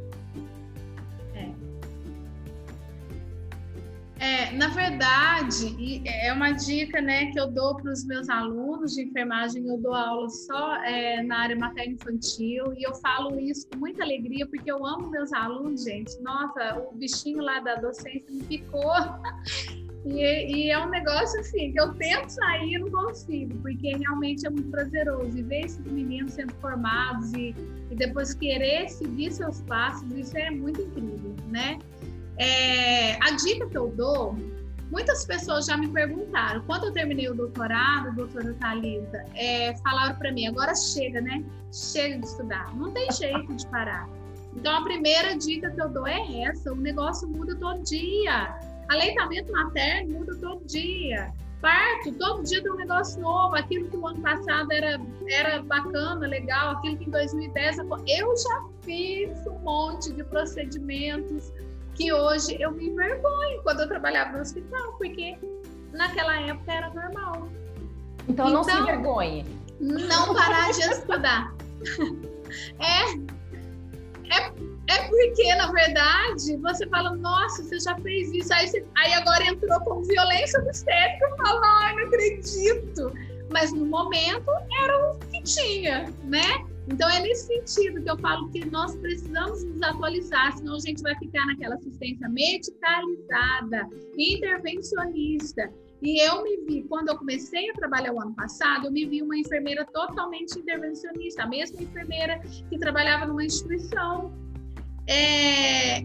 É, 4.23 4.53
na 4.53 4.69
verdade, 4.69 6.01
é 6.05 6.31
uma 6.31 6.53
dica 6.53 7.01
né, 7.01 7.25
que 7.25 7.37
eu 7.37 7.51
dou 7.51 7.75
para 7.75 7.91
os 7.91 8.05
meus 8.05 8.29
alunos 8.29 8.93
de 8.93 9.03
enfermagem, 9.03 9.67
eu 9.67 9.77
dou 9.77 9.93
aula 9.93 10.29
só 10.29 10.77
é, 10.77 11.21
na 11.23 11.39
área 11.39 11.57
materno-infantil 11.57 12.73
e 12.73 12.87
eu 12.87 12.95
falo 12.95 13.37
isso 13.37 13.67
com 13.67 13.79
muita 13.79 14.01
alegria 14.01 14.47
porque 14.47 14.71
eu 14.71 14.85
amo 14.85 15.09
meus 15.09 15.33
alunos, 15.33 15.83
gente. 15.83 16.17
Nossa, 16.21 16.79
o 16.89 16.95
bichinho 16.95 17.43
lá 17.43 17.59
da 17.59 17.75
docência 17.75 18.23
me 18.29 18.43
picou. 18.43 18.93
E, 20.05 20.65
e, 20.65 20.69
é 20.69 20.77
um 20.77 20.89
negócio 20.89 21.39
assim, 21.39 21.71
que 21.71 21.79
eu 21.79 21.93
tento 21.93 22.27
sair 22.27 22.73
e 22.73 22.77
não 22.77 22.91
consigo, 22.91 23.57
porque 23.61 23.95
realmente 23.95 24.45
é 24.45 24.49
muito 24.49 24.69
prazeroso. 24.69 25.37
E 25.37 25.41
ver 25.43 25.61
esses 25.61 25.85
meninos 25.85 26.33
sendo 26.33 26.53
formados 26.55 27.31
e, 27.31 27.55
e 27.89 27.95
depois 27.95 28.33
querer 28.33 28.89
seguir 28.89 29.31
seus 29.31 29.61
passos, 29.61 30.11
isso 30.11 30.37
é 30.37 30.51
muito 30.51 30.81
incrível, 30.81 31.33
né? 31.47 31.79
É, 32.37 33.13
a 33.23 33.31
dica 33.35 33.67
que 33.67 33.77
eu 33.77 33.89
dou, 33.89 34.35
muitas 34.89 35.25
pessoas 35.25 35.65
já 35.65 35.77
me 35.77 35.87
perguntaram, 35.87 36.63
quando 36.65 36.85
eu 36.85 36.91
terminei 36.91 37.29
o 37.29 37.35
doutorado, 37.35 38.15
doutora 38.15 38.53
Thalita, 38.59 39.25
é, 39.35 39.75
falaram 39.77 40.15
para 40.15 40.31
mim, 40.31 40.47
agora 40.47 40.73
chega, 40.75 41.21
né? 41.21 41.43
Chega 41.71 42.19
de 42.19 42.25
estudar, 42.25 42.75
não 42.75 42.91
tem 42.91 43.11
jeito 43.11 43.53
de 43.55 43.67
parar. 43.67 44.07
Então, 44.55 44.75
a 44.75 44.83
primeira 44.83 45.35
dica 45.35 45.71
que 45.71 45.81
eu 45.81 45.89
dou 45.89 46.07
é 46.07 46.43
essa: 46.43 46.71
o 46.71 46.75
negócio 46.75 47.27
muda 47.27 47.55
todo 47.55 47.81
dia. 47.83 48.55
Aleitamento 48.89 49.51
materno 49.51 50.19
muda 50.19 50.35
todo 50.35 50.63
dia. 50.65 51.33
Parto, 51.61 52.11
todo 52.19 52.43
dia 52.43 52.61
tem 52.61 52.71
um 52.71 52.75
negócio 52.75 53.21
novo. 53.21 53.55
Aquilo 53.55 53.89
que 53.89 53.95
o 53.95 54.05
ano 54.05 54.21
passado 54.21 54.71
era, 54.71 54.99
era 55.29 55.63
bacana, 55.63 56.27
legal, 56.27 56.73
aquilo 56.73 56.97
que 56.97 57.05
em 57.05 57.09
2010 57.09 57.77
eu 57.79 58.37
já 58.37 58.65
fiz 58.81 59.47
um 59.47 59.59
monte 59.59 60.11
de 60.11 60.23
procedimentos 60.25 61.51
que 61.95 62.11
hoje 62.11 62.57
eu 62.59 62.71
me 62.71 62.87
envergonho 62.87 63.61
quando 63.63 63.81
eu 63.81 63.87
trabalhava 63.87 64.33
no 64.33 64.41
hospital, 64.41 64.93
porque 64.97 65.37
naquela 65.91 66.39
época 66.41 66.71
era 66.71 66.89
normal. 66.89 67.49
Então, 68.27 68.47
então 68.47 68.49
não 68.49 68.63
se 68.63 68.71
então, 68.71 68.83
envergonhe. 68.83 69.45
Não 69.79 70.33
parar 70.33 70.71
de 70.71 70.81
estudar. 70.81 71.53
É, 72.79 73.15
é, 74.29 74.53
é 74.87 75.07
porque, 75.07 75.55
na 75.55 75.71
verdade, 75.71 76.55
você 76.57 76.87
fala, 76.87 77.15
nossa, 77.15 77.63
você 77.63 77.79
já 77.79 77.95
fez 77.95 78.31
isso, 78.31 78.53
aí, 78.53 78.67
você, 78.67 78.85
aí 78.95 79.13
agora 79.13 79.43
entrou 79.45 79.79
com 79.79 80.03
violência 80.03 80.59
obstétrica, 80.59 81.25
eu 81.25 81.37
falo, 81.37 81.61
ai, 81.63 81.95
não 81.95 82.03
acredito. 82.03 83.11
Mas 83.51 83.73
no 83.73 83.87
momento 83.87 84.51
era 84.83 85.11
o 85.11 85.17
que 85.31 85.41
tinha, 85.41 86.13
né? 86.23 86.63
Então 86.87 87.09
é 87.09 87.21
nesse 87.21 87.47
sentido 87.47 88.01
que 88.01 88.09
eu 88.09 88.17
falo 88.17 88.49
que 88.49 88.65
nós 88.65 88.95
precisamos 88.97 89.63
nos 89.63 89.81
atualizar, 89.81 90.57
senão 90.57 90.75
a 90.75 90.79
gente 90.79 91.01
vai 91.01 91.15
ficar 91.17 91.45
naquela 91.45 91.75
assistência 91.75 92.27
medicalizada, 92.29 93.87
intervencionista. 94.17 95.71
E 96.01 96.19
eu 96.21 96.43
me 96.43 96.57
vi, 96.65 96.83
quando 96.83 97.07
eu 97.07 97.17
comecei 97.17 97.69
a 97.69 97.73
trabalhar 97.73 98.11
o 98.13 98.21
ano 98.21 98.35
passado, 98.35 98.87
eu 98.87 98.91
me 98.91 99.05
vi 99.05 99.21
uma 99.21 99.37
enfermeira 99.37 99.85
totalmente 99.85 100.59
intervencionista, 100.59 101.43
a 101.43 101.47
mesma 101.47 101.81
enfermeira 101.81 102.41
que 102.69 102.77
trabalhava 102.77 103.25
numa 103.25 103.45
instituição. 103.45 104.33
É, 105.07 106.01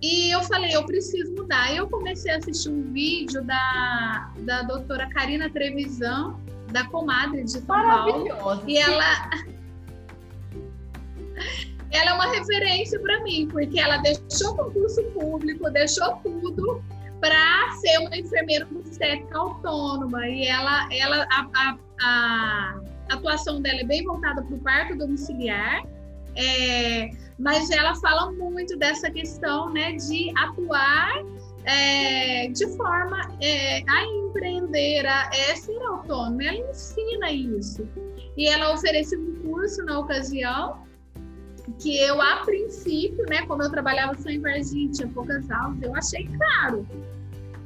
e 0.00 0.30
eu 0.30 0.42
falei, 0.42 0.74
eu 0.74 0.84
preciso 0.84 1.34
mudar. 1.34 1.74
Eu 1.74 1.88
comecei 1.88 2.32
a 2.32 2.38
assistir 2.38 2.70
um 2.70 2.92
vídeo 2.92 3.42
da, 3.44 4.32
da 4.40 4.62
doutora 4.62 5.08
Karina 5.08 5.50
Trevisan, 5.50 6.38
da 6.72 6.84
comadre 6.88 7.44
de 7.44 7.52
São 7.52 7.62
Paulo. 7.66 8.62
E 8.66 8.78
ela. 8.78 9.30
Ela 11.94 12.10
é 12.10 12.12
uma 12.14 12.26
referência 12.26 12.98
para 13.00 13.22
mim, 13.22 13.48
porque 13.50 13.78
ela 13.78 13.98
deixou 13.98 14.56
concurso 14.56 15.02
público, 15.12 15.70
deixou 15.70 16.16
tudo 16.16 16.82
para 17.20 17.70
ser 17.80 17.98
uma 18.00 18.16
enfermeira 18.16 18.66
obstétrica 18.70 19.38
autônoma. 19.38 20.26
E 20.26 20.46
ela, 20.46 20.88
ela 20.92 21.26
a, 21.30 21.48
a, 21.54 21.78
a 22.02 22.80
atuação 23.10 23.62
dela 23.62 23.80
é 23.80 23.84
bem 23.84 24.04
voltada 24.04 24.42
para 24.42 24.54
o 24.54 24.58
parto 24.58 24.98
domiciliar, 24.98 25.86
é, 26.36 27.10
mas 27.38 27.70
ela 27.70 27.94
fala 27.96 28.32
muito 28.32 28.76
dessa 28.76 29.10
questão 29.10 29.72
né, 29.72 29.92
de 29.92 30.32
atuar 30.36 31.22
é, 31.64 32.48
de 32.48 32.66
forma 32.76 33.20
é, 33.40 33.82
a 33.88 34.04
empreender, 34.04 35.06
a 35.06 35.30
é, 35.32 35.54
ser 35.54 35.80
autônoma. 35.82 36.42
Ela 36.44 36.70
ensina 36.70 37.30
isso. 37.30 37.88
E 38.36 38.48
ela 38.48 38.74
ofereceu 38.74 39.20
um 39.20 39.34
curso 39.42 39.84
na 39.84 40.00
ocasião 40.00 40.84
que 41.78 41.98
eu, 41.98 42.20
a 42.20 42.36
princípio, 42.36 43.24
né, 43.28 43.44
como 43.46 43.62
eu 43.62 43.70
trabalhava 43.70 44.14
só 44.14 44.28
em 44.28 44.40
Varginha, 44.40 44.90
tinha 44.92 45.08
poucas 45.08 45.50
aulas, 45.50 45.82
eu 45.82 45.94
achei 45.94 46.28
caro. 46.38 46.86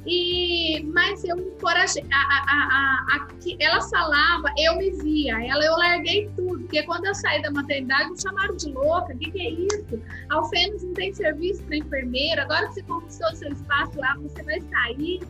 E, 0.05 0.81
mas 0.93 1.23
eu 1.23 1.37
encorajei. 1.37 2.03
A, 2.11 2.17
a, 2.17 2.43
a, 2.47 3.15
a, 3.15 3.27
ela 3.59 3.81
falava, 3.81 4.51
eu 4.57 4.77
me 4.77 4.91
via. 4.91 5.33
Ela, 5.45 5.63
eu 5.63 5.73
larguei 5.73 6.29
tudo, 6.35 6.61
porque 6.61 6.81
quando 6.83 7.05
eu 7.05 7.13
saí 7.13 7.41
da 7.41 7.51
maternidade, 7.51 8.09
me 8.11 8.19
chamaram 8.19 8.55
de 8.55 8.71
louca. 8.71 9.13
O 9.13 9.17
que, 9.17 9.29
que 9.29 9.39
é 9.39 9.51
isso? 9.51 10.01
Alfenas 10.29 10.81
não 10.83 10.93
tem 10.93 11.13
serviço 11.13 11.61
para 11.63 11.77
enfermeira. 11.77 12.43
Agora 12.43 12.67
que 12.69 12.75
você 12.75 12.83
conquistou 12.83 13.35
seu 13.35 13.51
espaço 13.51 13.99
lá, 13.99 14.15
você 14.17 14.41
vai 14.41 14.61
sair. 14.61 15.21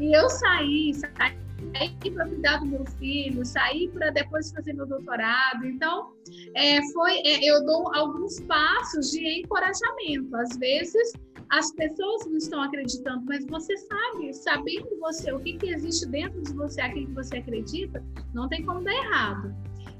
E 0.00 0.16
eu 0.16 0.28
saí, 0.28 0.94
saí 0.94 1.43
para 2.10 2.28
cuidar 2.28 2.58
do 2.58 2.66
meu 2.66 2.84
filho, 2.98 3.44
sair 3.44 3.88
para 3.90 4.10
depois 4.10 4.50
fazer 4.52 4.72
meu 4.72 4.86
doutorado. 4.86 5.64
Então, 5.64 6.12
é, 6.54 6.80
foi, 6.92 7.18
é, 7.18 7.44
eu 7.44 7.64
dou 7.64 7.94
alguns 7.94 8.40
passos 8.40 9.10
de 9.10 9.40
encorajamento. 9.40 10.34
Às 10.36 10.56
vezes, 10.56 11.12
as 11.50 11.72
pessoas 11.72 12.26
não 12.26 12.36
estão 12.36 12.62
acreditando, 12.62 13.24
mas 13.26 13.44
você 13.46 13.76
sabe, 13.76 14.32
sabendo 14.32 14.88
você 15.00 15.32
o 15.32 15.40
que, 15.40 15.54
que 15.54 15.68
existe 15.68 16.06
dentro 16.06 16.42
de 16.42 16.52
você, 16.52 16.80
aquilo 16.80 17.06
que 17.06 17.12
você 17.12 17.36
acredita, 17.38 18.04
não 18.32 18.48
tem 18.48 18.64
como 18.64 18.82
dar 18.82 18.92
errado. 18.92 19.54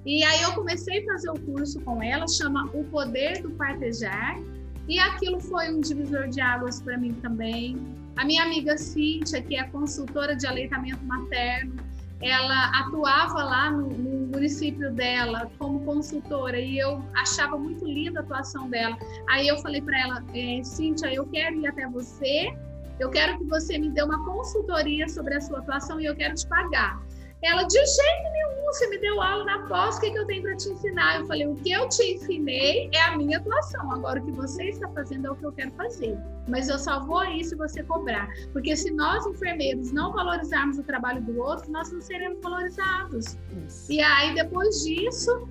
E 0.07 0.23
aí 0.23 0.43
eu 0.43 0.53
comecei 0.53 1.03
a 1.03 1.13
fazer 1.13 1.31
o 1.31 1.41
curso 1.41 1.81
com 1.81 2.03
ela, 2.03 2.27
chama 2.29 2.71
O 2.75 2.85
Poder 2.85 3.41
do 3.43 3.51
Partejar, 3.53 4.39
e 4.87 4.99
aquilo 4.99 5.41
foi 5.41 5.73
um 5.73 5.81
divisor 5.81 6.29
de 6.29 6.41
águas 6.41 6.81
para 6.83 6.99
mim 6.99 7.15
também. 7.15 7.79
A 8.17 8.25
minha 8.25 8.43
amiga 8.43 8.77
Cíntia, 8.79 9.43
que 9.43 9.57
é 9.57 9.65
consultora 9.65 10.37
de 10.37 10.47
aleitamento 10.47 11.05
materno, 11.05 11.77
ela 12.21 12.71
atuava 12.81 13.45
lá 13.45 13.71
no, 13.71 13.89
no, 13.89 14.27
município 14.35 14.93
dela 14.93 15.51
como 15.59 15.85
consultora 15.85 16.59
e 16.59 16.79
eu 16.79 17.03
achava 17.15 17.57
muito 17.57 17.85
linda 17.85 18.21
a 18.21 18.23
atuação 18.23 18.69
dela. 18.69 18.97
Aí 19.29 19.47
eu 19.47 19.59
falei 19.59 19.81
para 19.81 20.01
ela, 20.01 20.25
é, 20.35 20.63
Cíntia, 20.65 21.13
eu 21.13 21.27
quero 21.27 21.57
ir 21.57 21.67
até 21.67 21.87
você, 21.89 22.57
eu 22.99 23.11
quero 23.11 23.39
que 23.39 23.45
você 23.45 23.79
me 23.79 23.91
dê 23.91 24.03
uma 24.03 24.25
consultoria 24.25 25.09
sobre 25.09 25.35
a 25.35 25.41
sua 25.41 25.59
atuação 25.59 26.01
e 26.01 26.07
eu 26.07 26.17
quero 26.17 26.35
te 26.35 26.47
pagar. 26.47 27.01
Ela, 27.45 27.65
de 27.65 27.75
jeito 27.75 28.33
nenhum, 28.33 28.65
você 28.65 28.89
me 28.89 28.97
deu 28.99 29.21
aula 29.21 29.45
na 29.45 29.59
pós, 29.67 29.97
o 29.97 30.01
que, 30.01 30.11
que 30.11 30.19
eu 30.19 30.25
tenho 30.25 30.43
para 30.43 30.57
te 30.57 30.71
ensinar? 30.71 31.21
Eu 31.21 31.27
falei, 31.27 31.47
o 31.47 31.55
que 31.57 31.71
eu 31.71 31.87
te 31.91 32.15
ensinei 32.15 32.89
é 32.91 33.03
a 33.03 33.19
minha 33.19 33.37
atuação. 33.37 33.93
Agora, 33.93 34.19
o 34.19 34.25
que 34.25 34.33
você 34.33 34.71
está 34.71 34.89
fazendo 34.89 35.27
é 35.27 35.31
o 35.31 35.37
que 35.37 35.45
eu 35.45 35.53
quero 35.53 35.71
fazer. 35.73 36.19
Mas 36.49 36.71
eu 36.71 36.79
só 36.79 37.05
vou 37.05 37.19
aí 37.19 37.45
se 37.45 37.55
você 37.55 37.83
cobrar. 37.83 38.31
Porque 38.51 38.75
se 38.75 38.91
nós, 38.91 39.27
enfermeiros, 39.27 39.93
não 39.93 40.11
valorizarmos 40.11 40.79
o 40.79 40.83
trabalho 40.83 41.21
do 41.21 41.39
outro, 41.39 41.71
nós 41.71 41.93
não 41.93 42.01
seremos 42.01 42.41
valorizados. 42.41 43.37
Isso. 43.67 43.93
E 43.93 44.01
aí, 44.01 44.35
depois 44.35 44.83
disso, 44.83 45.47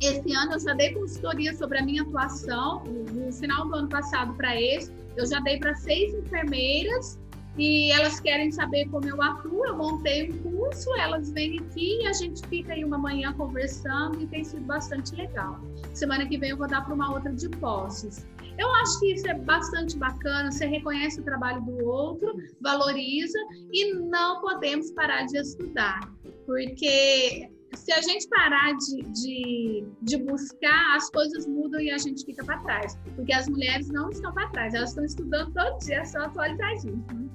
esse 0.00 0.32
ano 0.34 0.54
eu 0.54 0.60
já 0.60 0.72
dei 0.72 0.94
consultoria 0.94 1.54
sobre 1.54 1.78
a 1.78 1.82
minha 1.82 2.02
atuação. 2.04 2.84
No 2.84 3.30
final 3.30 3.68
do 3.68 3.74
ano 3.74 3.88
passado 3.90 4.32
para 4.32 4.58
esse, 4.58 4.90
eu 5.14 5.26
já 5.26 5.40
dei 5.40 5.58
para 5.58 5.74
seis 5.74 6.14
enfermeiras 6.14 7.18
e 7.58 7.90
elas 7.90 8.20
querem 8.20 8.50
saber 8.52 8.88
como 8.88 9.08
eu 9.08 9.20
atuo. 9.20 9.66
Eu 9.66 9.76
montei 9.76 10.30
um 10.30 10.38
curso, 10.38 10.88
elas 10.96 11.30
vêm 11.32 11.58
aqui 11.58 12.02
e 12.02 12.06
a 12.06 12.12
gente 12.12 12.46
fica 12.46 12.72
aí 12.72 12.84
uma 12.84 12.96
manhã 12.96 13.32
conversando 13.32 14.22
e 14.22 14.26
tem 14.28 14.44
sido 14.44 14.62
bastante 14.62 15.14
legal. 15.16 15.60
Semana 15.92 16.26
que 16.26 16.38
vem 16.38 16.50
eu 16.50 16.56
vou 16.56 16.68
dar 16.68 16.84
para 16.84 16.94
uma 16.94 17.12
outra 17.12 17.32
de 17.32 17.48
posses. 17.48 18.24
Eu 18.56 18.72
acho 18.76 19.00
que 19.00 19.12
isso 19.12 19.28
é 19.28 19.34
bastante 19.34 19.96
bacana. 19.98 20.50
Você 20.50 20.66
reconhece 20.66 21.20
o 21.20 21.24
trabalho 21.24 21.60
do 21.62 21.84
outro, 21.84 22.34
valoriza 22.60 23.38
e 23.72 23.94
não 23.94 24.40
podemos 24.40 24.90
parar 24.92 25.26
de 25.26 25.38
estudar, 25.38 26.00
porque 26.46 27.50
se 27.74 27.92
a 27.92 28.00
gente 28.00 28.26
parar 28.28 28.72
de, 28.76 29.02
de, 29.12 29.84
de, 30.02 30.16
buscar, 30.18 30.96
as 30.96 31.10
coisas 31.10 31.46
mudam 31.46 31.80
e 31.80 31.90
a 31.90 31.98
gente 31.98 32.24
fica 32.24 32.44
para 32.44 32.58
trás. 32.60 32.98
Porque 33.14 33.32
as 33.32 33.46
mulheres 33.48 33.88
não 33.88 34.10
estão 34.10 34.32
para 34.32 34.48
trás, 34.48 34.74
elas 34.74 34.90
estão 34.90 35.04
estudando 35.04 35.52
todo 35.52 35.78
dia, 35.78 36.04
são 36.04 36.22
atualizadinhas. 36.22 37.28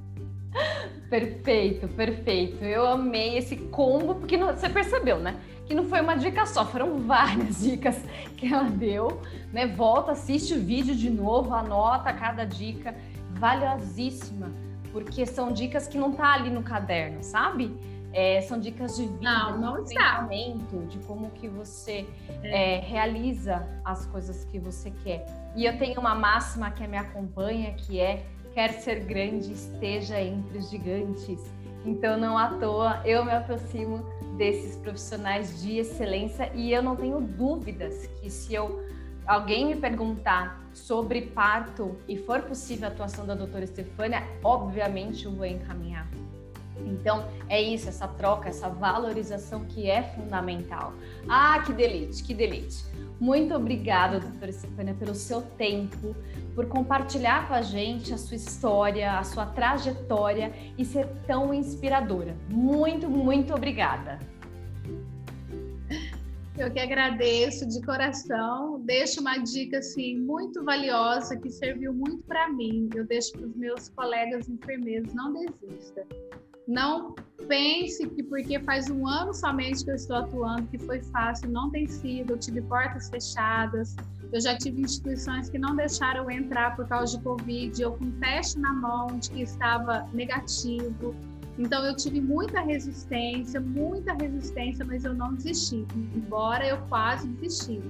Perfeito, 1.10 1.88
perfeito. 1.90 2.64
Eu 2.64 2.88
amei 2.88 3.38
esse 3.38 3.56
combo, 3.56 4.16
porque 4.16 4.38
não, 4.38 4.48
você 4.48 4.70
percebeu, 4.70 5.20
né? 5.20 5.40
Que 5.66 5.74
não 5.74 5.86
foi 5.86 6.02
uma 6.02 6.16
dica 6.16 6.46
só, 6.46 6.66
foram 6.66 7.00
várias 7.06 7.62
dicas 7.62 8.04
que 8.38 8.52
ela 8.52 8.70
deu, 8.70 9.22
né? 9.52 9.68
Volta, 9.68 10.12
assiste 10.12 10.54
o 10.54 10.60
vídeo 10.60 10.96
de 10.96 11.10
novo, 11.10 11.54
anota 11.54 12.12
cada 12.14 12.46
dica, 12.46 12.96
valiosíssima, 13.32 14.52
porque 14.92 15.26
são 15.26 15.52
dicas 15.52 15.88
que 15.88 15.98
não 15.98 16.12
tá 16.12 16.34
ali 16.34 16.50
no 16.50 16.64
caderno, 16.64 17.24
sabe? 17.24 17.76
É, 18.12 18.42
são 18.42 18.60
dicas 18.60 18.96
de 18.96 19.08
vida, 19.08 19.22
não, 19.22 19.60
não 19.60 19.84
de 19.84 19.96
pensamento, 19.96 20.86
de 20.88 21.00
como 21.00 21.32
que 21.32 21.48
você 21.48 22.06
é. 22.44 22.78
É, 22.78 22.80
realiza 22.80 23.68
as 23.84 24.06
coisas 24.06 24.46
que 24.46 24.60
você 24.60 24.92
quer. 25.04 25.26
E 25.56 25.66
eu 25.66 25.78
tenho 25.80 26.00
uma 26.00 26.14
máxima 26.14 26.70
que 26.70 26.86
me 26.86 26.98
acompanha, 26.98 27.74
que 27.74 28.00
é 28.00 28.24
quer 28.54 28.74
ser 28.74 29.02
grande, 29.02 29.52
esteja 29.52 30.20
entre 30.22 30.58
os 30.58 30.70
gigantes. 30.70 31.40
Então, 31.86 32.18
não 32.18 32.38
à 32.38 32.50
toa, 32.50 33.02
eu 33.06 33.26
me 33.26 33.32
aproximo 33.32 34.00
desses 34.38 34.76
profissionais 34.78 35.62
de 35.62 35.78
excelência 35.78 36.52
e 36.56 36.72
eu 36.72 36.82
não 36.82 36.96
tenho 36.96 37.20
dúvidas 37.20 38.08
que 38.22 38.30
se 38.30 38.54
eu 38.54 38.84
alguém 39.26 39.66
me 39.66 39.76
perguntar 39.76 40.62
sobre 40.74 41.22
parto 41.22 41.96
e 42.08 42.18
for 42.18 42.42
possível 42.42 42.88
a 42.88 42.92
atuação 42.92 43.26
da 43.26 43.36
doutora 43.36 43.64
Estefânia, 43.64 44.24
obviamente 44.44 45.26
eu 45.26 45.32
vou 45.32 45.46
encaminhar. 45.46 46.08
Então, 46.86 47.28
é 47.48 47.62
isso, 47.62 47.88
essa 47.88 48.08
troca, 48.08 48.50
essa 48.50 48.68
valorização 48.70 49.66
que 49.66 49.90
é 49.90 50.02
fundamental. 50.02 50.94
Ah, 51.30 51.62
que 51.64 51.72
delite, 51.72 52.24
que 52.24 52.34
delite. 52.34 52.84
Muito 53.24 53.56
obrigada, 53.56 54.20
doutora 54.20 54.50
Estefânia, 54.50 54.94
pelo 54.94 55.16
seu 55.16 55.42
tempo, 55.42 56.14
por 56.54 56.68
compartilhar 56.68 57.48
com 57.48 57.54
a 57.54 57.62
gente 57.62 58.14
a 58.14 58.18
sua 58.18 58.36
história, 58.36 59.18
a 59.18 59.24
sua 59.24 59.46
trajetória 59.46 60.54
e 60.78 60.84
ser 60.84 61.08
tão 61.26 61.54
inspiradora. 61.54 62.36
Muito, 62.50 63.10
muito 63.10 63.54
obrigada. 63.54 64.20
Eu 66.58 66.70
que 66.70 66.82
agradeço 66.82 67.66
de 67.66 67.82
coração. 67.82 68.82
Deixo 68.82 69.22
uma 69.22 69.38
dica 69.38 69.78
assim 69.78 70.20
muito 70.20 70.62
valiosa 70.62 71.38
que 71.38 71.50
serviu 71.50 71.94
muito 71.94 72.24
para 72.24 72.50
mim. 72.50 72.90
Eu 72.94 73.08
deixo 73.08 73.32
para 73.32 73.48
os 73.48 73.56
meus 73.56 73.88
colegas 73.88 74.50
enfermeiros, 74.50 75.14
não 75.14 75.32
desista. 75.32 76.06
Não 76.68 77.14
pense 77.48 78.08
que 78.10 78.24
porque 78.24 78.60
faz 78.60 78.90
um 78.90 79.06
ano 79.06 79.34
somente 79.34 79.84
que 79.84 79.92
eu 79.92 79.96
estou 79.96 80.16
atuando, 80.16 80.68
que 80.68 80.78
foi 80.80 81.02
fácil, 81.02 81.50
não 81.50 81.70
tem 81.70 81.88
sido. 81.88 82.34
Eu 82.34 82.38
tive 82.38 82.62
portas 82.62 83.10
fechadas, 83.10 83.96
eu 84.32 84.40
já 84.40 84.58
tive 84.58 84.82
instituições 84.82 85.50
que 85.50 85.58
não 85.58 85.76
deixaram 85.76 86.24
eu 86.24 86.32
entrar 86.32 86.76
por 86.76 86.88
causa 86.88 87.18
de 87.18 87.24
Covid, 87.24 87.82
eu 87.82 87.94
com 87.94 88.10
teste 88.20 88.60
na 88.60 88.74
mão 88.74 89.08
de 89.08 89.30
que 89.30 89.42
estava 89.42 90.08
negativo. 90.14 91.14
Então 91.60 91.86
eu 91.86 91.96
tive 91.96 92.20
muita 92.20 92.62
resistência, 92.62 93.60
muita 93.60 94.14
resistência, 94.14 94.84
mas 94.86 95.04
eu 95.04 95.14
não 95.14 95.34
desisti, 95.34 95.86
embora 96.16 96.66
eu 96.66 96.78
quase 96.88 97.28
desisti 97.28 97.82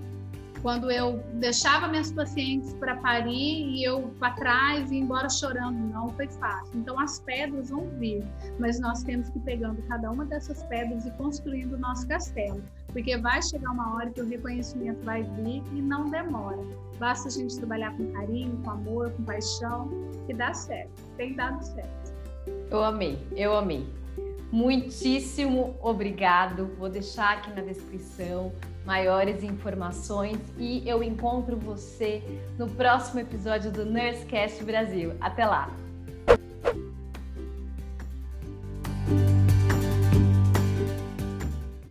quando 0.64 0.90
eu 0.90 1.22
deixava 1.34 1.90
minhas 1.90 2.10
pacientes 2.10 2.74
para 2.76 2.96
parir 2.96 3.68
e 3.68 3.84
eu 3.84 4.14
para 4.18 4.34
trás 4.34 4.90
e 4.92 4.96
embora 4.96 5.30
chorando, 5.30 5.78
não 5.78 6.08
foi 6.08 6.28
fácil. 6.30 6.80
Então 6.80 6.98
as 6.98 7.20
pedras 7.20 7.70
vão 7.70 7.86
vir, 8.00 8.24
mas 8.58 8.80
nós 8.80 9.04
temos 9.04 9.30
que 9.30 9.38
ir 9.40 9.42
pegando 9.42 9.82
cada 9.90 10.10
uma 10.10 10.26
dessas 10.26 10.64
pedras 10.64 11.06
e 11.06 11.12
construindo 11.12 11.74
o 11.74 11.78
nosso 11.78 12.08
castelo. 12.08 12.64
Porque 12.88 13.18
vai 13.18 13.42
chegar 13.42 13.72
uma 13.72 13.94
hora 13.94 14.10
que 14.10 14.22
o 14.22 14.26
reconhecimento 14.26 15.04
vai 15.04 15.24
vir 15.24 15.62
e 15.74 15.82
não 15.82 16.10
demora. 16.10 16.64
Basta 16.98 17.28
a 17.28 17.32
gente 17.32 17.58
trabalhar 17.58 17.96
com 17.98 18.10
carinho, 18.14 18.58
com 18.64 18.72
amor, 18.72 19.12
com 19.12 19.24
paixão, 19.24 19.90
que 20.26 20.34
dá 20.34 20.54
certo. 20.54 20.94
Tem 21.18 21.36
dado 21.36 21.62
certo. 21.62 22.14
Eu 22.72 22.82
amei, 22.86 23.20
eu 23.36 23.54
amei. 23.54 23.86
Muitíssimo 24.50 25.76
obrigado. 25.82 26.68
Vou 26.78 26.88
deixar 26.88 27.34
aqui 27.34 27.52
na 27.52 27.62
descrição 27.62 28.54
maiores 28.86 29.44
informações 29.44 30.38
e 30.58 30.88
eu 30.88 31.04
encontro 31.04 31.58
você 31.58 32.22
no 32.58 32.70
próximo 32.70 33.20
episódio 33.20 33.72
do 33.72 33.86
Nursecast 33.86 34.64
Brasil. 34.64 35.14
Até 35.22 35.46
lá! 35.46 35.83